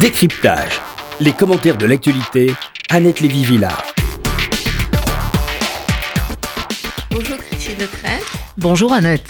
[0.00, 0.80] Décryptage.
[1.20, 2.52] Les commentaires de l'actualité.
[2.90, 3.94] Annette Lévy-Villard.
[7.10, 8.20] Bonjour Christine Leclerc.
[8.56, 9.28] Bonjour Annette.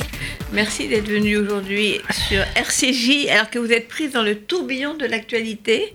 [0.53, 5.05] Merci d'être venue aujourd'hui sur RCJ alors que vous êtes prise dans le tourbillon de
[5.05, 5.93] l'actualité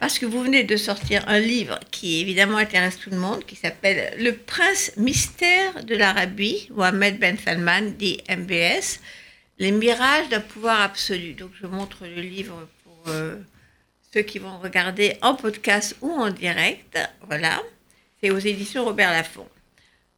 [0.00, 3.54] parce que vous venez de sortir un livre qui évidemment intéresse tout le monde qui
[3.54, 8.98] s'appelle Le prince mystère de l'Arabie, Mohamed Ben Salman, dit MBS,
[9.60, 11.34] Les mirages d'un pouvoir absolu.
[11.34, 13.36] Donc je montre le livre pour euh,
[14.12, 16.98] ceux qui vont regarder en podcast ou en direct.
[17.26, 17.62] Voilà.
[18.20, 19.46] C'est aux éditions Robert Laffont.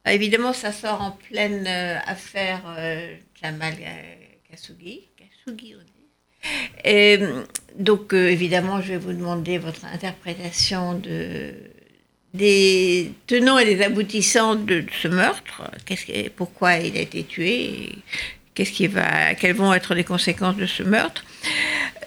[0.07, 3.75] Euh, évidemment, ça sort en pleine euh, affaire euh, Jamal
[4.49, 5.07] Khashoggi.
[5.47, 5.75] On dit.
[6.83, 7.19] Et,
[7.77, 11.53] donc, évidemment, je vais vous demander votre interprétation de,
[12.33, 15.63] des tenants et des aboutissants de, ce meurtre.
[15.85, 17.91] Qu'est-ce que, pourquoi il a été tué
[18.53, 21.23] Quelles vont être les conséquences de ce meurtre?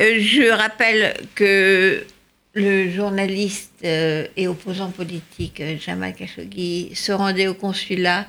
[0.01, 2.05] Euh, Je rappelle que
[2.55, 8.27] le journaliste euh, et opposant politique euh, Jamal Khashoggi se rendait au consulat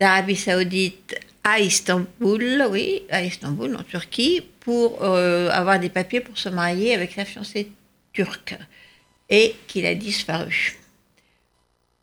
[0.00, 6.50] d'Arabie Saoudite à Istanbul, oui, à Istanbul, en Turquie, pour avoir des papiers pour se
[6.50, 7.72] marier avec sa fiancée
[8.12, 8.54] turque,
[9.30, 10.76] et qu'il a disparu.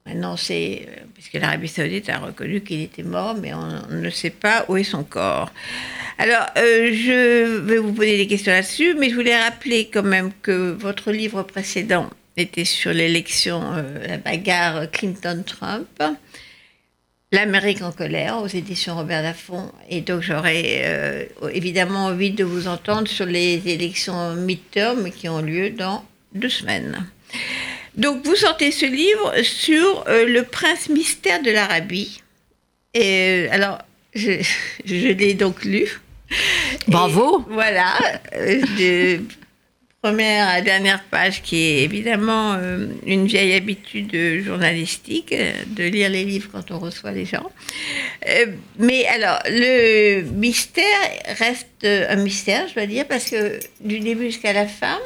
[0.05, 0.87] Maintenant, c'est.
[0.87, 4.75] euh, Puisque l'Arabie Saoudite a reconnu qu'il était mort, mais on, ne sait pas où
[4.77, 5.51] est son corps.
[6.17, 10.31] Alors, euh, je vais vous poser des questions là-dessus, mais je voulais rappeler quand même
[10.41, 16.03] que votre livre précédent était sur l'élection, euh, la bagarre Clinton-Trump.
[17.31, 19.71] L'Amérique en colère aux éditions Robert Laffont.
[19.89, 25.71] Et donc j'aurais évidemment envie de vous entendre sur les élections midterm qui ont lieu
[25.71, 27.05] dans deux semaines.
[27.97, 32.21] Donc vous sortez ce livre sur euh, le prince mystère de l'Arabie.
[32.95, 33.79] Et euh, alors,
[34.15, 34.31] je,
[34.85, 35.87] je l'ai donc lu.
[36.87, 37.41] Bravo.
[37.41, 37.93] Et voilà,
[38.35, 39.21] euh, de
[40.01, 45.33] première à dernière page, qui est évidemment euh, une vieille habitude journalistique,
[45.67, 47.49] de lire les livres quand on reçoit les gens.
[48.79, 50.83] Mais alors, le mystère
[51.39, 54.99] reste un mystère, je dois dire, parce que du début jusqu'à la fin,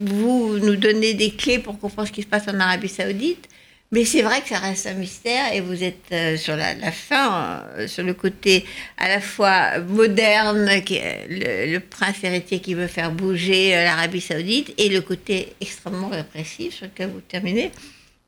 [0.00, 3.48] vous nous donnez des clés pour comprendre ce qui se passe en Arabie Saoudite.
[3.92, 7.64] Mais c'est vrai que ça reste un mystère et vous êtes euh, sur la, fin,
[7.76, 8.64] euh, sur le côté
[8.96, 14.88] à la fois moderne, le, prince héritier qui veut faire bouger euh, l'Arabie Saoudite, et
[14.88, 17.72] le côté extrêmement répressif sur lequel vous terminez,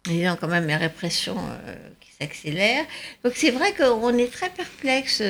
[0.05, 1.39] disant quand même les répressions
[2.01, 2.85] qui s'accélèrent.
[3.23, 5.23] Donc c'est vrai qu'on est très perplexe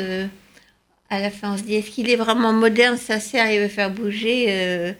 [1.11, 1.53] à la fin.
[1.53, 4.95] On se dit, est-ce qu'il est vraiment moderne, sincère, il veut faire bouger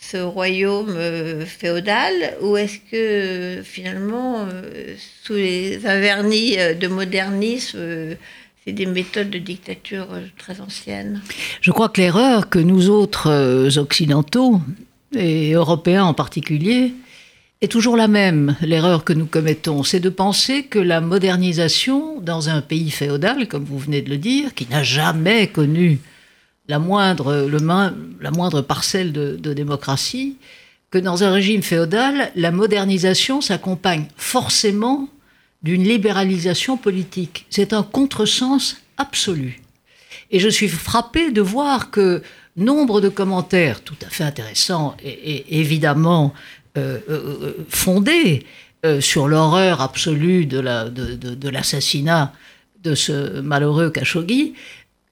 [0.00, 2.12] ce royaume euh, féodal
[2.42, 7.78] ou est-ce que euh, finalement, euh, sous les avernis euh, de modernisme,
[8.64, 10.08] c'est des méthodes de dictature
[10.38, 11.22] très anciennes?
[11.60, 14.60] Je crois que l'erreur que nous autres occidentaux,
[15.14, 16.92] et européens en particulier,
[17.62, 18.56] est toujours la même.
[18.60, 23.64] L'erreur que nous commettons, c'est de penser que la modernisation dans un pays féodal, comme
[23.64, 26.00] vous venez de le dire, qui n'a jamais connu
[26.68, 30.36] la moindre, le main- la moindre parcelle de, de démocratie,
[30.90, 35.08] que dans un régime féodal, la modernisation s'accompagne forcément
[35.62, 37.46] d'une libéralisation politique.
[37.50, 39.60] C'est un contresens absolu.
[40.30, 42.22] Et je suis frappé de voir que
[42.56, 46.32] nombre de commentaires tout à fait intéressants et, et évidemment
[46.78, 48.44] euh, euh, fondés
[48.84, 52.32] euh, sur l'horreur absolue de la- de- de- de l'assassinat
[52.82, 54.54] de, ce malheureux Khashoggi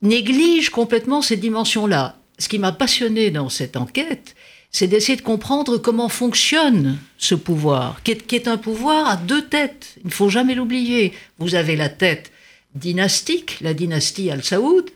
[0.05, 2.17] négligent complètement cette dimension-là.
[2.39, 4.37] Ce qui m'a passionné dans cette enquête,
[4.71, 9.17] c'est d'essayer de comprendre comment fonctionne ce pouvoir, qui est, qui est un pouvoir à
[9.17, 9.97] deux têtes.
[10.03, 11.13] Il ne faut jamais l'oublier.
[11.39, 12.33] Vous avez la tête
[12.75, 14.91] dynastique, la dynastie Al-Saoud,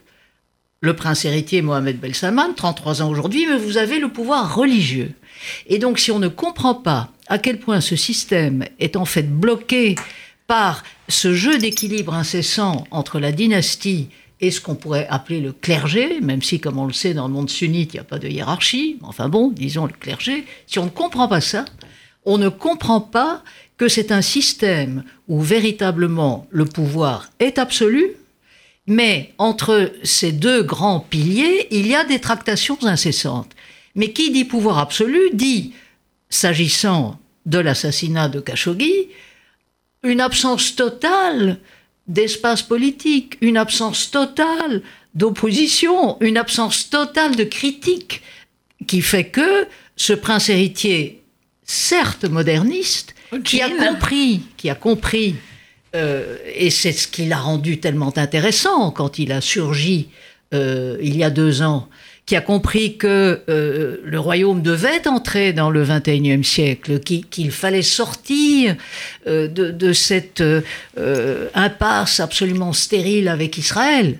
[0.80, 5.12] le prince héritier Mohamed Salman, 33 ans aujourd'hui, mais vous avez le pouvoir religieux.
[5.66, 9.28] Et donc, si on ne comprend pas à quel point ce système est en fait
[9.28, 9.94] bloqué
[10.46, 14.08] par ce jeu d'équilibre incessant entre la dynastie
[14.40, 17.34] et ce qu'on pourrait appeler le clergé, même si, comme on le sait, dans le
[17.34, 20.84] monde sunnite, il n'y a pas de hiérarchie, enfin bon, disons le clergé, si on
[20.84, 21.64] ne comprend pas ça,
[22.24, 23.42] on ne comprend pas
[23.76, 28.12] que c'est un système où véritablement le pouvoir est absolu,
[28.86, 33.52] mais entre ces deux grands piliers, il y a des tractations incessantes.
[33.94, 35.74] Mais qui dit pouvoir absolu dit,
[36.30, 39.08] s'agissant de l'assassinat de Khashoggi,
[40.02, 41.58] une absence totale
[42.08, 44.82] d'espace politique, une absence totale
[45.14, 48.22] d'opposition, une absence totale de critique,
[48.86, 49.66] qui fait que
[49.96, 51.22] ce prince héritier,
[51.64, 53.14] certes moderniste,
[53.44, 55.36] qui a compris, qui a compris,
[55.94, 60.08] euh, et c'est ce qui l'a rendu tellement intéressant quand il a surgi
[60.54, 61.88] euh, il y a deux ans,
[62.28, 67.80] qui a compris que euh, le royaume devait entrer dans le XXIe siècle, qu'il fallait
[67.80, 68.76] sortir
[69.26, 74.18] euh, de, cette euh, impasse absolument stérile avec Israël,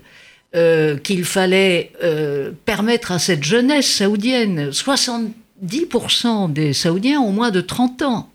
[1.03, 1.91] qu'il fallait
[2.65, 8.31] permettre à cette jeunesse saoudienne, 70% des Saoudiens ont moins de 30 ans.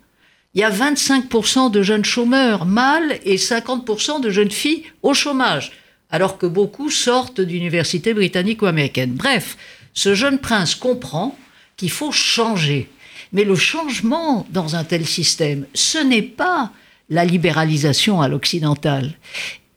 [0.54, 5.72] Il y a 25% de jeunes chômeurs mâles et 50% de jeunes filles au chômage
[6.14, 9.14] alors que beaucoup sortent d'universités britanniques ou américaines.
[9.14, 9.56] Bref,
[9.94, 11.36] ce jeune prince comprend
[11.76, 12.88] qu'il faut changer.
[13.32, 16.70] Mais le changement dans un tel système, ce n'est pas
[17.10, 19.14] la libéralisation à l'occidental.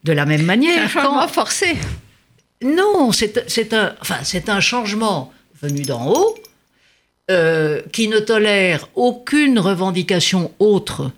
[0.03, 0.83] De la même manière.
[0.83, 1.75] un changement forcé.
[2.61, 6.35] Non, c'est un, enfin, un changement venu d'en haut
[7.31, 11.09] euh, qui ne tolère aucune revendication autre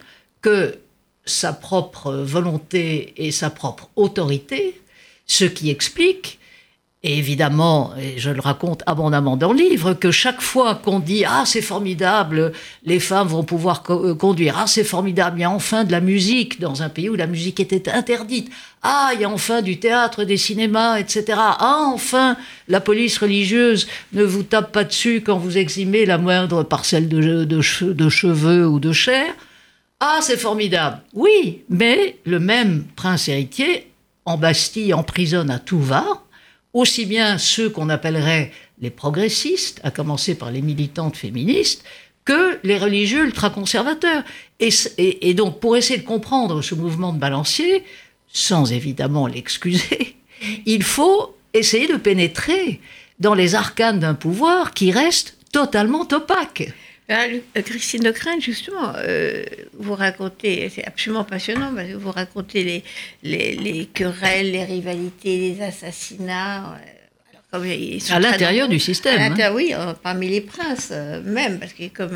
[0.42, 0.77] que
[1.25, 4.80] sa propre volonté et sa propre autorité,
[5.30, 6.40] ce qui explique,
[7.04, 11.44] évidemment, et je le raconte abondamment dans le livre, que chaque fois qu'on dit Ah,
[11.46, 12.52] c'est formidable,
[12.84, 16.02] les femmes vont pouvoir euh, conduire, Ah, c'est formidable, il y a enfin de la
[16.02, 19.80] musique dans un pays où la musique était interdite, Ah, il y a enfin du
[19.80, 21.24] théâtre, des cinémas, etc.
[21.38, 22.36] Ah, enfin,
[22.68, 27.62] la police religieuse ne vous tape pas dessus quand vous exhumez la moindre parcelle de
[27.62, 29.31] cheveux ou de chair.
[30.02, 31.02] Ah, c'est formidable.
[31.14, 33.88] Oui, mais le même prince héritier
[34.30, 36.06] en Bastille emprisonne à tout va,
[36.74, 41.84] aussi bien ceux qu'on appellerait les progressistes, à commencer par les militantes féministes,
[42.26, 44.22] que les religieux ultra-conservateurs.
[44.60, 47.84] Et, donc, pour essayer de comprendre ce mouvement de balancier,
[48.31, 50.16] sans évidemment l'excuser,
[50.68, 52.81] il faut essayer de pénétrer
[53.20, 56.72] dans les arcanes d'un pouvoir qui reste totalement opaque.
[57.09, 59.44] Euh, Christine de Crainte, justement, euh,
[59.77, 62.83] vous racontez, c'est absolument passionnant, parce que vous racontez les,
[63.23, 66.73] les, les querelles, les rivalités, les assassinats.
[66.73, 66.95] Euh,
[68.11, 69.19] à l'intérieur du système.
[69.19, 69.51] Hein.
[69.56, 69.73] Oui,
[70.03, 70.94] parmi les princes
[71.25, 72.15] même, parce que comme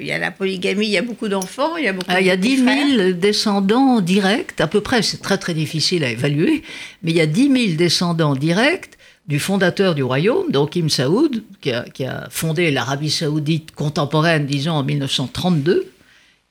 [0.00, 2.06] il y a la polygamie, il y a beaucoup d'enfants, il y a beaucoup.
[2.08, 6.04] Ah, il y a 10 000 descendants directs, à peu près, c'est très très difficile
[6.04, 6.62] à évaluer,
[7.02, 8.96] mais il y a 10 000 descendants directs
[9.26, 14.82] du fondateur du royaume, donc Ibn Saoud, qui a, fondé l'Arabie saoudite contemporaine, disons, en
[14.82, 15.92] 1932,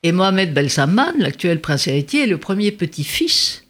[0.03, 3.63] et Mohamed Bel Salman, l'actuel prince héritier, est le premier petit-fils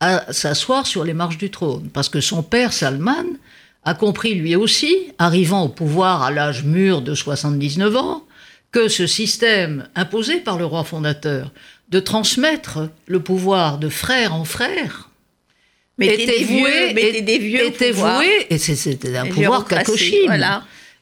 [0.00, 3.24] à s'asseoir sur les marches du trône, parce que son père Salman
[3.84, 8.24] a compris lui aussi, arrivant au pouvoir à l'âge mûr de 79 ans,
[8.72, 11.50] que ce système imposé par le roi fondateur
[11.88, 15.10] de transmettre le pouvoir de frère en frère,
[16.04, 20.30] était des voué, vieux, des vieux était voué, et c'était un pouvoir Kakoshim,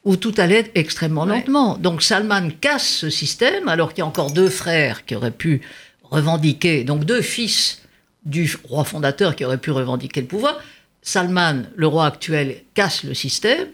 [0.03, 1.77] où tout allait extrêmement lentement.
[1.77, 5.61] Donc Salman casse ce système, alors qu'il y a encore deux frères qui auraient pu
[6.03, 7.81] revendiquer, donc deux fils
[8.25, 10.59] du roi fondateur qui auraient pu revendiquer le pouvoir.
[11.01, 13.67] Salman, le roi actuel, casse le système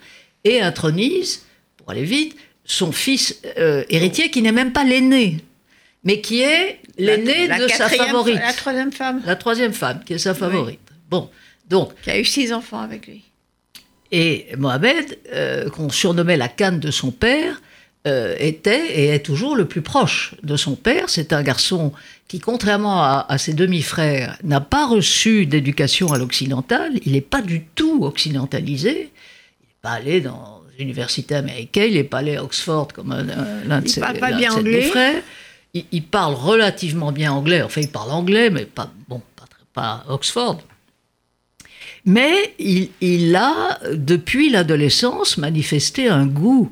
[0.43, 1.45] et intronise,
[1.77, 2.35] pour aller vite,
[2.65, 5.37] son fils euh, héritier qui n'est même pas l'aîné,
[6.03, 8.39] mais qui est l'aîné de sa favorite.
[8.39, 9.21] La troisième femme.
[9.25, 10.79] La troisième femme, qui est sa favorite.
[11.11, 11.29] Bon,
[11.69, 11.93] donc.
[12.01, 13.23] Qui a eu six enfants avec lui.
[14.11, 17.61] Et Mohamed, euh, qu'on surnommait la canne de son père,
[18.07, 21.09] euh, était et est toujours le plus proche de son père.
[21.09, 21.93] C'est un garçon
[22.27, 26.93] qui, contrairement à, ses demi-frères, n'a pas reçu d'éducation à l'occidental.
[27.05, 28.91] Il n'est pas du tout occidentalisé.
[29.61, 33.13] Il n'est pas allé dans l'université américaine, il n'est pas allé à Oxford comme
[33.67, 35.21] l'un de ses, frères.
[35.73, 37.61] Il, il, parle relativement bien anglais.
[37.61, 40.61] Enfin, il parle anglais, mais pas, bon, pas, pas Oxford.
[42.05, 46.71] Mais il, a, depuis l'adolescence, manifesté un goût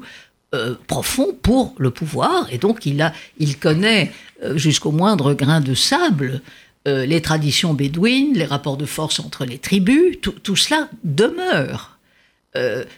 [0.55, 4.12] euh, profond pour le pouvoir, et donc il, a, il connaît
[4.43, 6.41] euh, jusqu'au moindre grain de sable
[6.88, 12.00] euh, les traditions bédouines, les rapports de force entre les tribus, tout, cela demeure.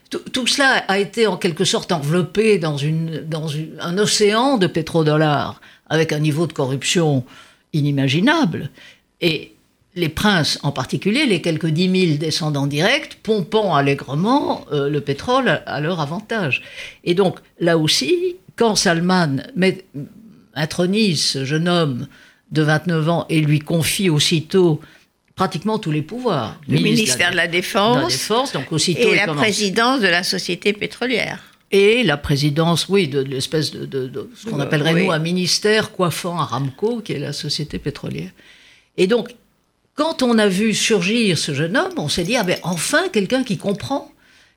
[0.09, 2.77] tout, cela a été en quelque sorte enveloppé dans,
[3.81, 5.59] un océan de pétrodollars,
[5.89, 7.25] avec un niveau de corruption
[7.73, 8.69] inimaginable.
[9.19, 9.53] Et
[9.95, 15.61] les princes en particulier, les quelques dix mille descendants directs, pompant allègrement euh, le pétrole
[15.65, 16.61] à leur avantage.
[17.03, 19.85] Et donc, là aussi, quand Salman met,
[20.55, 22.07] intronise ce jeune homme
[22.51, 24.81] de 29 ans et lui confie aussitôt
[25.35, 26.59] pratiquement tous les pouvoirs.
[26.67, 31.41] Le ministère de la, Défense, donc aussitôt et la présidence de la société pétrolière.
[31.71, 36.99] Et la présidence, oui, de, l'espèce de, ce qu'on appellerait nous un ministère coiffant Aramco,
[36.99, 38.31] qui est la société pétrolière.
[38.97, 39.33] Et donc,
[40.01, 43.43] quand on a vu surgir ce jeune homme, on s'est dit, ah ben enfin quelqu'un
[43.43, 44.11] qui comprend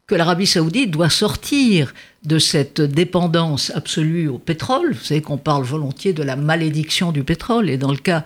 [0.06, 4.94] que l'Arabie saoudite doit sortir de cette dépendance absolue au pétrole.
[4.94, 8.24] Vous savez qu'on parle volontiers de la malédiction du pétrole, et dans le cas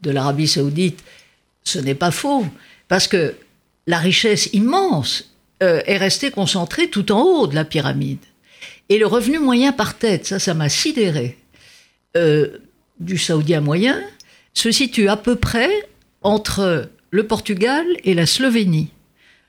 [0.00, 1.02] de l'Arabie saoudite,
[1.64, 2.46] ce n'est pas faux,
[2.86, 3.34] parce que
[3.88, 5.32] la richesse immense
[5.64, 8.24] euh, est resté concentré tout en haut de la pyramide.
[8.88, 11.36] Et le revenu moyen par tête, ça, ça m'a sidéré,
[12.16, 12.58] euh,
[13.00, 14.00] du saoudien moyen,
[14.54, 15.68] se situe à peu près
[16.22, 18.88] entre le Portugal et la Slovénie.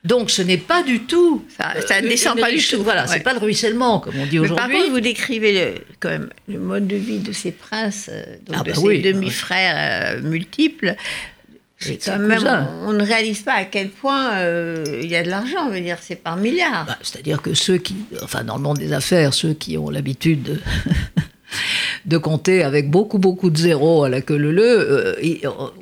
[0.04, 1.46] Donc ce n'est pas du tout.
[1.56, 2.82] Ça, ça euh, descend une pas du tout.
[2.82, 3.08] Voilà, Ouais.
[3.10, 4.78] c'est pas le ruissellement comme on dit Mais par aujourd'hui.
[4.80, 8.56] contre, vous décrivez le, quand même le mode de vie de ces princes, euh, donc
[8.60, 10.96] Ah de bah ces oui, demi-frères euh, multiples.
[11.78, 12.44] C'est quand même,
[12.84, 15.68] on, on ne réalise pas à quel point euh, il y a de l'argent.
[15.70, 16.86] Je veux dire, c'est par milliards.
[16.86, 20.62] Bah, C'est-à-dire que ceux qui, enfin dans le monde des affaires, ceux qui ont l'habitude
[22.06, 25.16] de, compter avec beaucoup beaucoup de zéros à la queue leu leu, euh,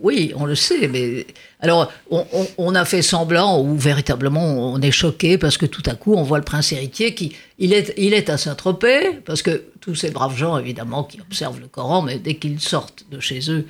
[0.02, 1.26] oui, on le sait, mais
[1.60, 5.84] alors on, on- on a fait semblant ou véritablement on est choqué parce que tout
[5.86, 9.42] à coup on voit le prince héritier qui il est il est à Saint-Tropez parce
[9.42, 13.20] que tous ces braves gens évidemment qui observent le Coran, mais dès qu'ils sortent de
[13.20, 13.66] chez eux,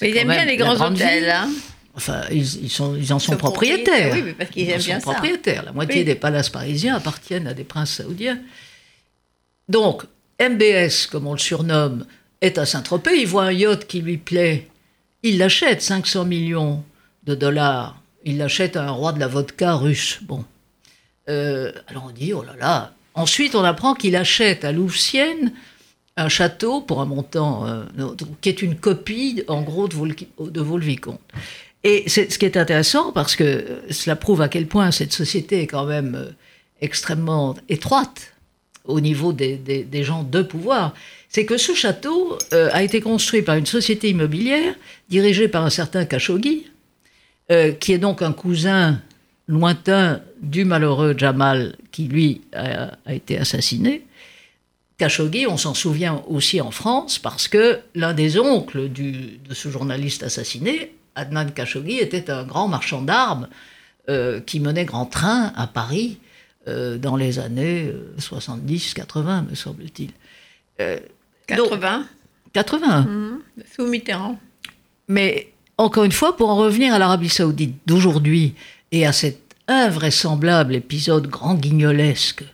[0.00, 1.30] Mais ils aiment bien les grands hôtels.
[1.30, 1.48] hein.
[1.94, 4.12] Enfin, ils, ils sont, ils en sont propriétaires.
[4.14, 5.10] oui, mais parce qu'ils Ils en aiment sont bien ça.
[5.12, 5.64] propriétaires.
[5.64, 6.04] La moitié Oui.
[6.04, 8.38] des palaces parisiens appartiennent à des princes saoudiens.
[9.68, 10.02] Donc,
[10.40, 12.06] MBS, comme on le surnomme,
[12.40, 13.16] est à Saint-Tropez.
[13.16, 14.68] Il voit un yacht qui lui plaît.
[15.22, 16.84] Il l'achète, 500 millions
[17.24, 18.00] de dollars.
[18.24, 20.20] Il l'achète à un roi de la vodka russe.
[20.22, 20.44] Bon.
[21.28, 22.92] Euh, alors on dit, oh là là.
[23.14, 25.52] Ensuite, on apprend qu'il achète à Louvciennes
[26.16, 27.84] un château pour un montant euh,
[28.40, 31.20] qui est une copie, en gros, de Vaux-le-Vicomte.
[31.84, 35.12] Et c'est ce qui est intéressant, parce que euh, cela prouve à quel point cette
[35.12, 36.32] société est quand même
[36.80, 38.34] extrêmement étroite
[38.88, 40.94] au niveau des, gens de pouvoir,
[41.28, 44.74] c'est que ce château euh, a été construit par une société immobilière
[45.08, 46.66] dirigée par un certain Khashoggi,
[47.52, 49.00] euh, qui est donc un cousin
[49.46, 54.04] lointain du malheureux Jamal qui, lui, a, été assassiné.
[54.96, 60.22] Khashoggi, on s'en souvient aussi en France, parce que l'un des oncles de ce journaliste
[60.22, 63.48] assassiné, Adnan Khashoggi, était un grand marchand d'armes
[64.08, 66.18] euh, qui menait grand train à Paris
[66.98, 70.10] dans les années 70-80, me semble-t-il.
[70.80, 70.98] Euh,
[71.56, 72.06] donc, 80,
[72.52, 73.00] 80.
[73.02, 73.40] mhm,
[73.74, 74.38] sous Mitterrand.
[75.08, 78.54] Mais encore une fois, pour en revenir à l'Arabie Saoudite d'aujourd'hui
[78.92, 82.44] et à cet invraisemblable épisode grand guignolesque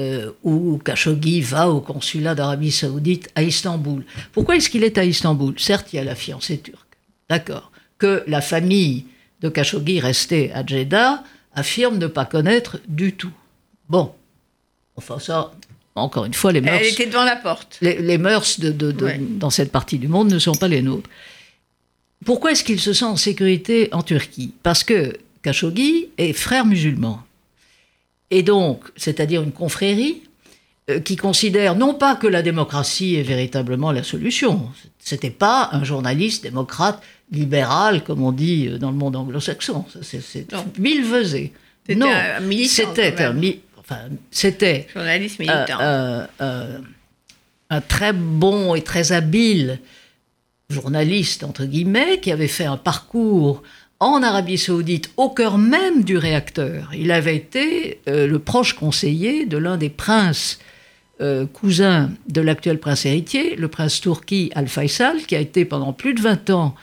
[0.00, 4.04] euh, où Khashoggi va au consulat d'Arabie Saoudite à Istanbul.
[4.32, 5.54] Pourquoi est-ce qu'il est à Istanbul?
[5.58, 6.96] Certes, il y a la fiancée turque,
[7.28, 7.70] d'accord.
[7.98, 9.06] Que la famille
[9.40, 11.22] de Khashoggi restée à Jeddah
[11.54, 13.32] affirme ne pas connaître du tout.
[13.88, 14.12] Bon,
[14.96, 15.52] enfin ça,
[15.94, 17.78] encore une fois, les mœurs Elle était devant la porte.
[17.80, 19.18] les, les mœurs de, de- de- Ouais.
[19.20, 21.08] dans cette partie du monde ne sont pas les nôtres.
[22.24, 24.52] Pourquoi est-ce qu'il se sent en sécurité en Turquie?
[24.62, 25.12] Parce que
[25.42, 27.22] Khashoggi est frère musulman.
[28.30, 30.22] Et donc, c'est-à-dire une confrérie
[30.90, 34.70] euh, qui considère non pas que la démocratie est véritablement la solution.
[34.98, 39.84] C'était pas un journaliste démocrate libéral, comme on dit euh, dans le monde anglo-saxon.
[40.02, 40.46] C'est
[40.78, 41.52] millevesé.
[41.86, 43.34] C'était Non, un militant, c'était un
[43.84, 44.00] enfin,
[44.30, 45.80] c'était Journaliste euh, militant.
[45.80, 46.78] euh, euh,
[47.70, 49.78] un très bon et très habile
[50.70, 53.62] journaliste, entre guillemets, qui avait fait un parcours
[54.00, 56.90] en Arabie saoudite au cœur même du réacteur.
[56.96, 60.58] Il avait été euh, le proche conseiller de l'un des princes
[61.20, 66.12] euh, cousins de l'actuel prince héritier, le prince Turki Al-Faisal, qui a été pendant plus
[66.14, 66.74] de 20 ans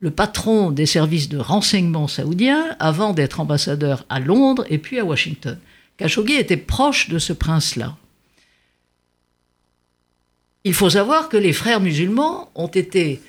[0.00, 5.04] le patron des services de renseignement saoudiens avant d'être ambassadeur à Londres et puis à
[5.04, 5.58] Washington.
[5.98, 7.96] Khashoggi était proche de ce prince-là.
[10.64, 13.20] Il faut savoir que les frères musulmans ont été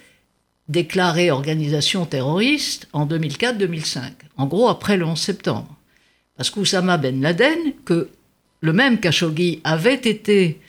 [0.68, 5.76] déclarés organisation terroriste en 2004-2005, en gros après le 11 septembre.
[6.38, 8.10] Parce qu'Oussama Ben Laden, que
[8.62, 10.60] le même Khashoggi avait été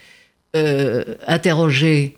[0.56, 2.16] euh, interrogé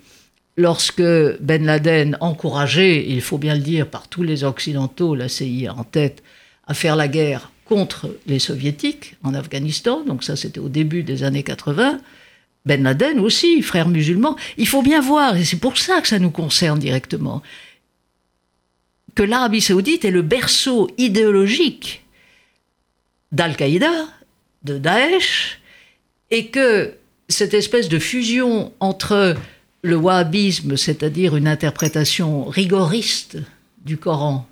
[0.57, 1.03] lorsque
[1.41, 5.85] Ben Laden, encouragé, il faut bien le dire, par tous les Occidentaux, la CIA en
[5.85, 6.23] tête,
[6.67, 11.23] à faire la guerre contre les Soviétiques en Afghanistan, donc ça c'était au début des
[11.23, 12.01] années 80,
[12.67, 14.37] Ben Laden aussi, frère musulman.
[14.57, 17.43] Il faut bien voir, et c'est pour ça que ça nous concerne directement,
[19.15, 22.05] que l'Arabie saoudite est le berceau idéologique
[23.33, 24.07] d'Al-Qaïda,
[24.65, 25.61] de Daesh,
[26.31, 26.95] et que
[27.29, 29.37] cette espèce de fusion entre
[29.83, 33.39] le wahhabisme, c'est-à-dire une interprétation rigoriste
[33.85, 34.47] du Coran,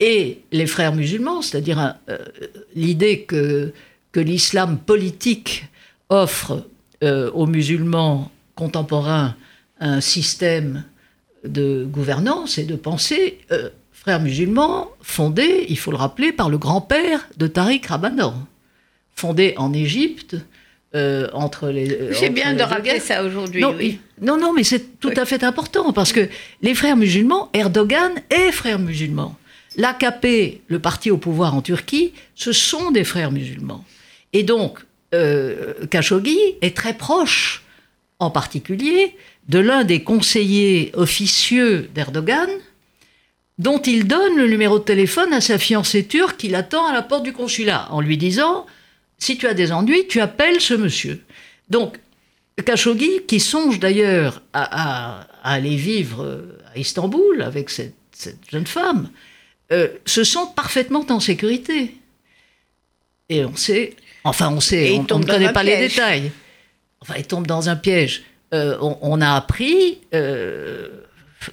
[0.00, 2.18] et les frères musulmans, c'est-à-dire euh,
[2.74, 3.72] l'idée que,
[4.12, 5.66] que l'islam politique
[6.08, 6.66] offre
[7.02, 9.34] euh, aux musulmans contemporains
[9.80, 10.84] un système
[11.44, 16.58] de gouvernance et de pensée, euh, frères musulmans fondés, il faut le rappeler, par le
[16.58, 18.34] grand-père de Tariq Ramadan,
[19.14, 20.36] fondé en Égypte.
[21.34, 24.00] entre les, C'est bien de rappeler ça aujourd'hui, Non, oui.
[24.22, 25.18] non, non, mais c'est tout Oui.
[25.18, 26.28] à fait important parce que
[26.62, 29.36] les frères musulmans, Erdogan est frère musulman.
[29.78, 33.84] l'AKP, le parti au pouvoir en Turquie, ce sont des frères musulmans.
[34.34, 34.80] Et donc,
[35.14, 37.62] euh, Khashoggi est très proche,
[38.18, 39.16] en particulier,
[39.48, 42.50] de l'un des conseillers officieux d'Erdogan,
[43.58, 47.02] dont il donne le numéro de téléphone à sa fiancée turque qui l'attend à la
[47.02, 48.66] porte du consulat, en lui disant
[49.18, 51.24] Si tu as des ennuis, tu appelles ce monsieur.
[51.70, 51.98] Donc,
[52.64, 56.42] Khashoggi, qui songe d'ailleurs à, aller vivre
[56.74, 57.94] à Istanbul avec cette,
[58.50, 59.08] jeune femme,
[59.72, 61.94] euh, se sent parfaitement en sécurité.
[63.28, 63.94] Et on sait,
[64.24, 66.32] enfin on sait, on, ne connaît pas les détails.
[67.00, 68.22] Enfin, il tombe dans un piège.
[68.54, 70.88] Euh, on, a appris, euh,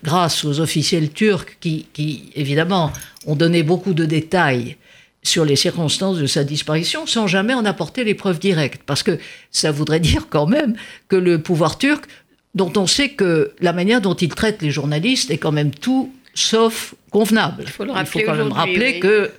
[0.03, 2.93] grâce aux officiels turcs qui, qui, évidemment,
[3.25, 4.77] ont donné beaucoup de détails
[5.21, 8.81] sur les circonstances de sa disparition sans jamais en apporter les preuves directes.
[8.85, 9.19] Parce que
[9.51, 10.75] ça voudrait dire quand même
[11.09, 12.05] que le pouvoir turc,
[12.53, 16.13] dont on sait que la manière dont il traite les journalistes est quand même tout
[16.35, 17.63] sauf convenable.
[17.65, 19.31] Il faut, quand même rappeler que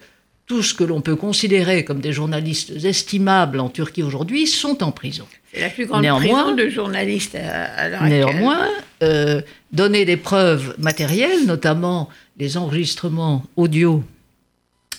[0.47, 4.91] tout ce que l'on peut considérer comme des journalistes estimables en Turquie aujourd'hui sont en
[4.91, 5.27] prison.
[5.53, 8.69] C'est la plus grande néanmoins, prison de journalistes à, l'heure Néanmoins,
[9.05, 9.41] euh,
[9.73, 14.03] donner des preuves matérielles, notamment les enregistrements audio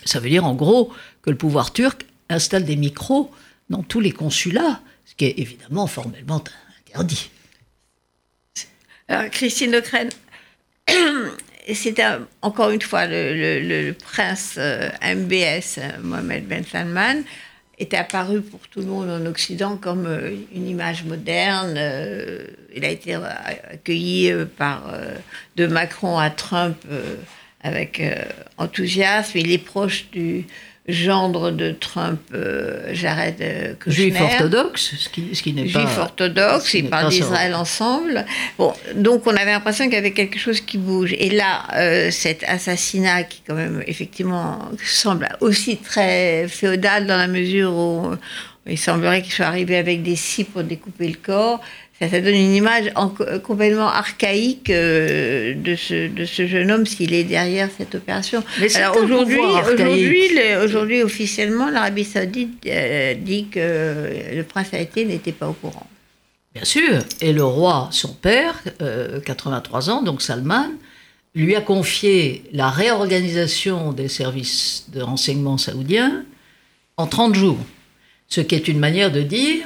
[0.08, 3.32] ça veut dire en gros que le pouvoir turc installe des micros
[3.70, 6.44] dans tous les consulats, ce qui est évidemment formellement
[6.88, 7.30] interdit.
[9.10, 10.10] Alors, Christine Lecrène,
[11.74, 12.06] c'était
[12.42, 17.24] encore une fois le, prince euh, MBS, Mohamed Ben Salman,
[17.80, 21.76] était apparu pour tout le monde en Occident comme euh, une image moderne.
[21.78, 22.46] Euh,
[22.76, 24.94] il a été accueilli par
[25.56, 26.78] de Macron à Trump
[27.62, 28.24] avec euh,
[28.58, 29.38] enthousiasme.
[29.38, 30.46] Il est proche du
[30.88, 34.12] gendre de Trump, euh, Jared euh, Kushner.
[34.12, 35.80] Juif orthodoxe, ce qui, ce qui n'est pas...
[35.80, 38.26] Juif orthodoxe, ils parlent d'Israël ensemble.
[38.58, 41.14] Bon, donc on avait l'impression qu'il y avait quelque chose qui bouge.
[41.18, 41.64] Et là,
[42.12, 48.16] cet assassinat qui quand même effectivement semble aussi très féodal dans la mesure où
[48.70, 51.62] il semblerait qu'il soit arrivé avec des scies pour découper le corps,
[52.00, 52.92] ça, donne une image
[53.44, 58.44] complètement archaïque euh, de, ce, de ce jeune homme s'il est derrière cette opération.
[58.60, 59.40] Mais Alors aujourd'hui,
[60.64, 65.88] aujourd'hui, officiellement, l'Arabie Saoudite euh, dit que le prince été n'était pas au courant.
[66.54, 68.64] Bien sûr, et le roi, son père,
[69.26, 70.70] 83 euh, ans, donc Salman,
[71.36, 76.26] lui a confié la réorganisation des services de renseignement saoudiens
[76.98, 77.60] en 30 jours,
[78.28, 79.66] ce qui est une manière de dire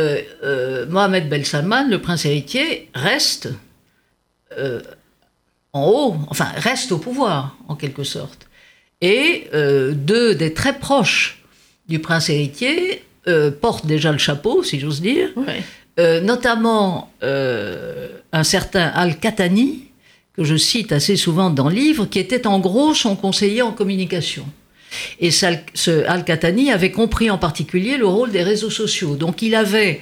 [0.00, 3.48] euh, euh, Mohamed Ben Salman, le prince héritier, reste
[4.56, 4.80] euh,
[5.72, 8.48] en haut, enfin reste au pouvoir en quelque sorte.
[9.02, 11.42] Et deux des très proches
[11.88, 13.02] du prince héritier
[13.62, 15.30] portent déjà le chapeau, si j'ose dire,
[15.96, 19.84] notamment un certain Al-Khatani,
[20.36, 23.72] que je cite assez souvent dans le livre, qui était en gros son conseiller en
[23.72, 24.44] communication.
[25.20, 29.16] Et ce Al-Khatani avait compris en particulier le rôle des réseaux sociaux.
[29.16, 30.00] Donc il avait,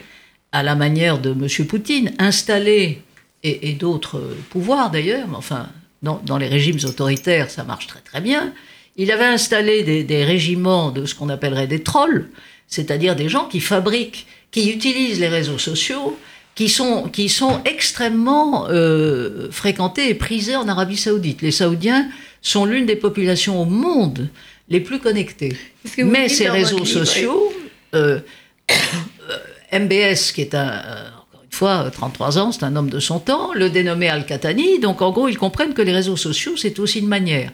[0.52, 1.66] à la manière de M.
[1.66, 3.02] Poutine, installé,
[3.42, 4.20] et, d'autres
[4.50, 5.68] pouvoirs d'ailleurs, mais enfin,
[6.02, 8.52] dans, les régimes autoritaires, ça marche très très bien,
[8.96, 12.28] il avait installé des, régiments de ce qu'on appellerait des trolls,
[12.66, 16.18] c'est-à-dire des gens qui fabriquent, qui utilisent les réseaux sociaux,
[16.54, 21.40] qui sont, qui sont extrêmement euh, fréquentés et prisés en Arabie saoudite.
[21.42, 22.08] Les Saoudiens
[22.42, 24.28] sont l'une des populations au monde
[24.68, 25.56] les plus connectés.
[25.98, 27.52] Mais ces réseaux sociaux,
[27.94, 28.20] euh,
[28.70, 33.00] euh, MBS, qui est un, euh, encore une fois, 33 ans, c'est un homme de
[33.00, 36.78] son temps, le dénommé Al-Khatani, donc en gros, ils comprennent que les réseaux sociaux, c'est
[36.78, 37.50] aussi une manière,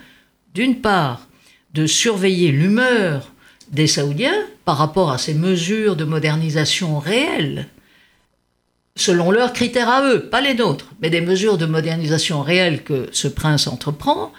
[0.55, 1.27] d'une part,
[1.73, 3.33] de surveiller l'humeur
[3.71, 7.69] des Saoudiens par rapport à ces mesures de modernisation réelles,
[8.97, 13.09] selon leurs critères à eux, pas les nôtres, mais des mesures de modernisation réelles que
[13.13, 14.33] ce prince entreprend,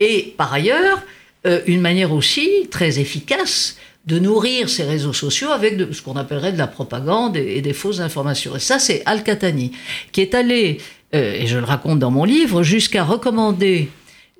[0.00, 1.02] et par ailleurs,
[1.46, 6.52] euh, une manière aussi très efficace de nourrir ces réseaux sociaux avec ce qu'on appellerait
[6.52, 8.56] de la propagande et, des fausses informations.
[8.56, 9.70] Et ça, c'est Al-Khatani,
[10.10, 10.78] qui est allé,
[11.14, 13.88] euh, et je le raconte dans mon livre, jusqu'à recommander,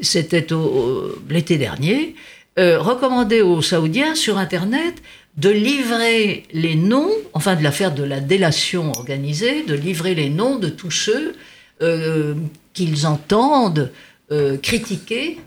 [0.00, 0.44] c'était
[1.30, 2.16] l'été dernier,
[2.58, 4.94] euh, recommander aux Saoudiens sur Internet
[5.36, 10.30] de livrer les noms, enfin de la faire de la délation organisée, de livrer les
[10.30, 11.36] noms de tous ceux
[12.74, 13.92] qu'ils entendent
[14.60, 15.38] critiquer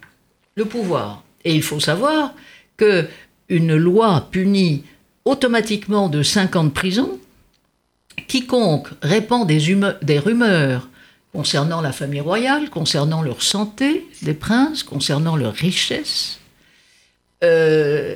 [0.55, 1.23] le pouvoir.
[1.45, 2.33] Et il faut savoir
[2.77, 3.07] que
[3.49, 4.83] une loi punit
[5.25, 7.19] automatiquement de 5 ans de prison
[8.27, 10.89] quiconque répand des, rumeurs
[11.33, 16.39] concernant la famille royale, concernant leur santé des princes, concernant leur richesse,
[17.43, 18.15] euh,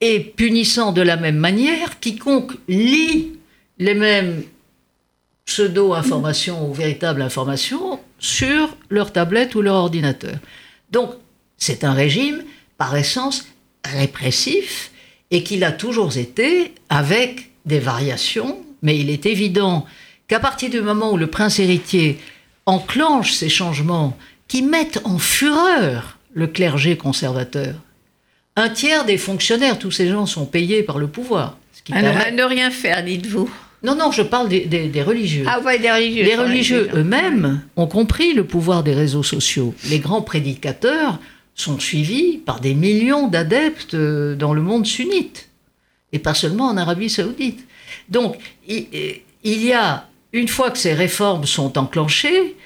[0.00, 3.32] et punissant de la même manière quiconque lit
[3.78, 4.42] les mêmes
[5.44, 10.36] pseudo-informations ou véritables informations sur leur tablette ou leur ordinateur.
[10.90, 11.14] Donc,
[11.56, 12.44] c'est un régime
[12.78, 13.46] par essence
[13.84, 14.90] répressif
[15.30, 19.84] et qu'il a toujours été avec des variations, mais il est évident
[20.26, 22.18] qu'à partir du moment où le prince héritier
[22.64, 27.74] enclenche ces changements qui mettent en fureur le clergé conservateur,
[28.56, 31.58] un tiers des fonctionnaires, tous ces gens sont payés par le pouvoir.
[31.72, 32.32] Ce qui à, permet...
[32.32, 33.50] ne rien faire, dites-vous.
[33.84, 35.44] Non, non, je parle des, des, religieux.
[35.46, 36.24] Ah ouais, des religieux.
[36.24, 39.72] Les religieux eux-mêmes ont compris le pouvoir des réseaux sociaux.
[39.88, 41.20] Les grands prédicateurs
[41.60, 45.48] sont suivis par des millions d'adeptes euh, dans le monde sunnite,
[46.12, 47.66] et pas seulement en Arabie saoudite.
[48.08, 52.56] Donc, il, y a, une fois que ces réformes sont enclenchées,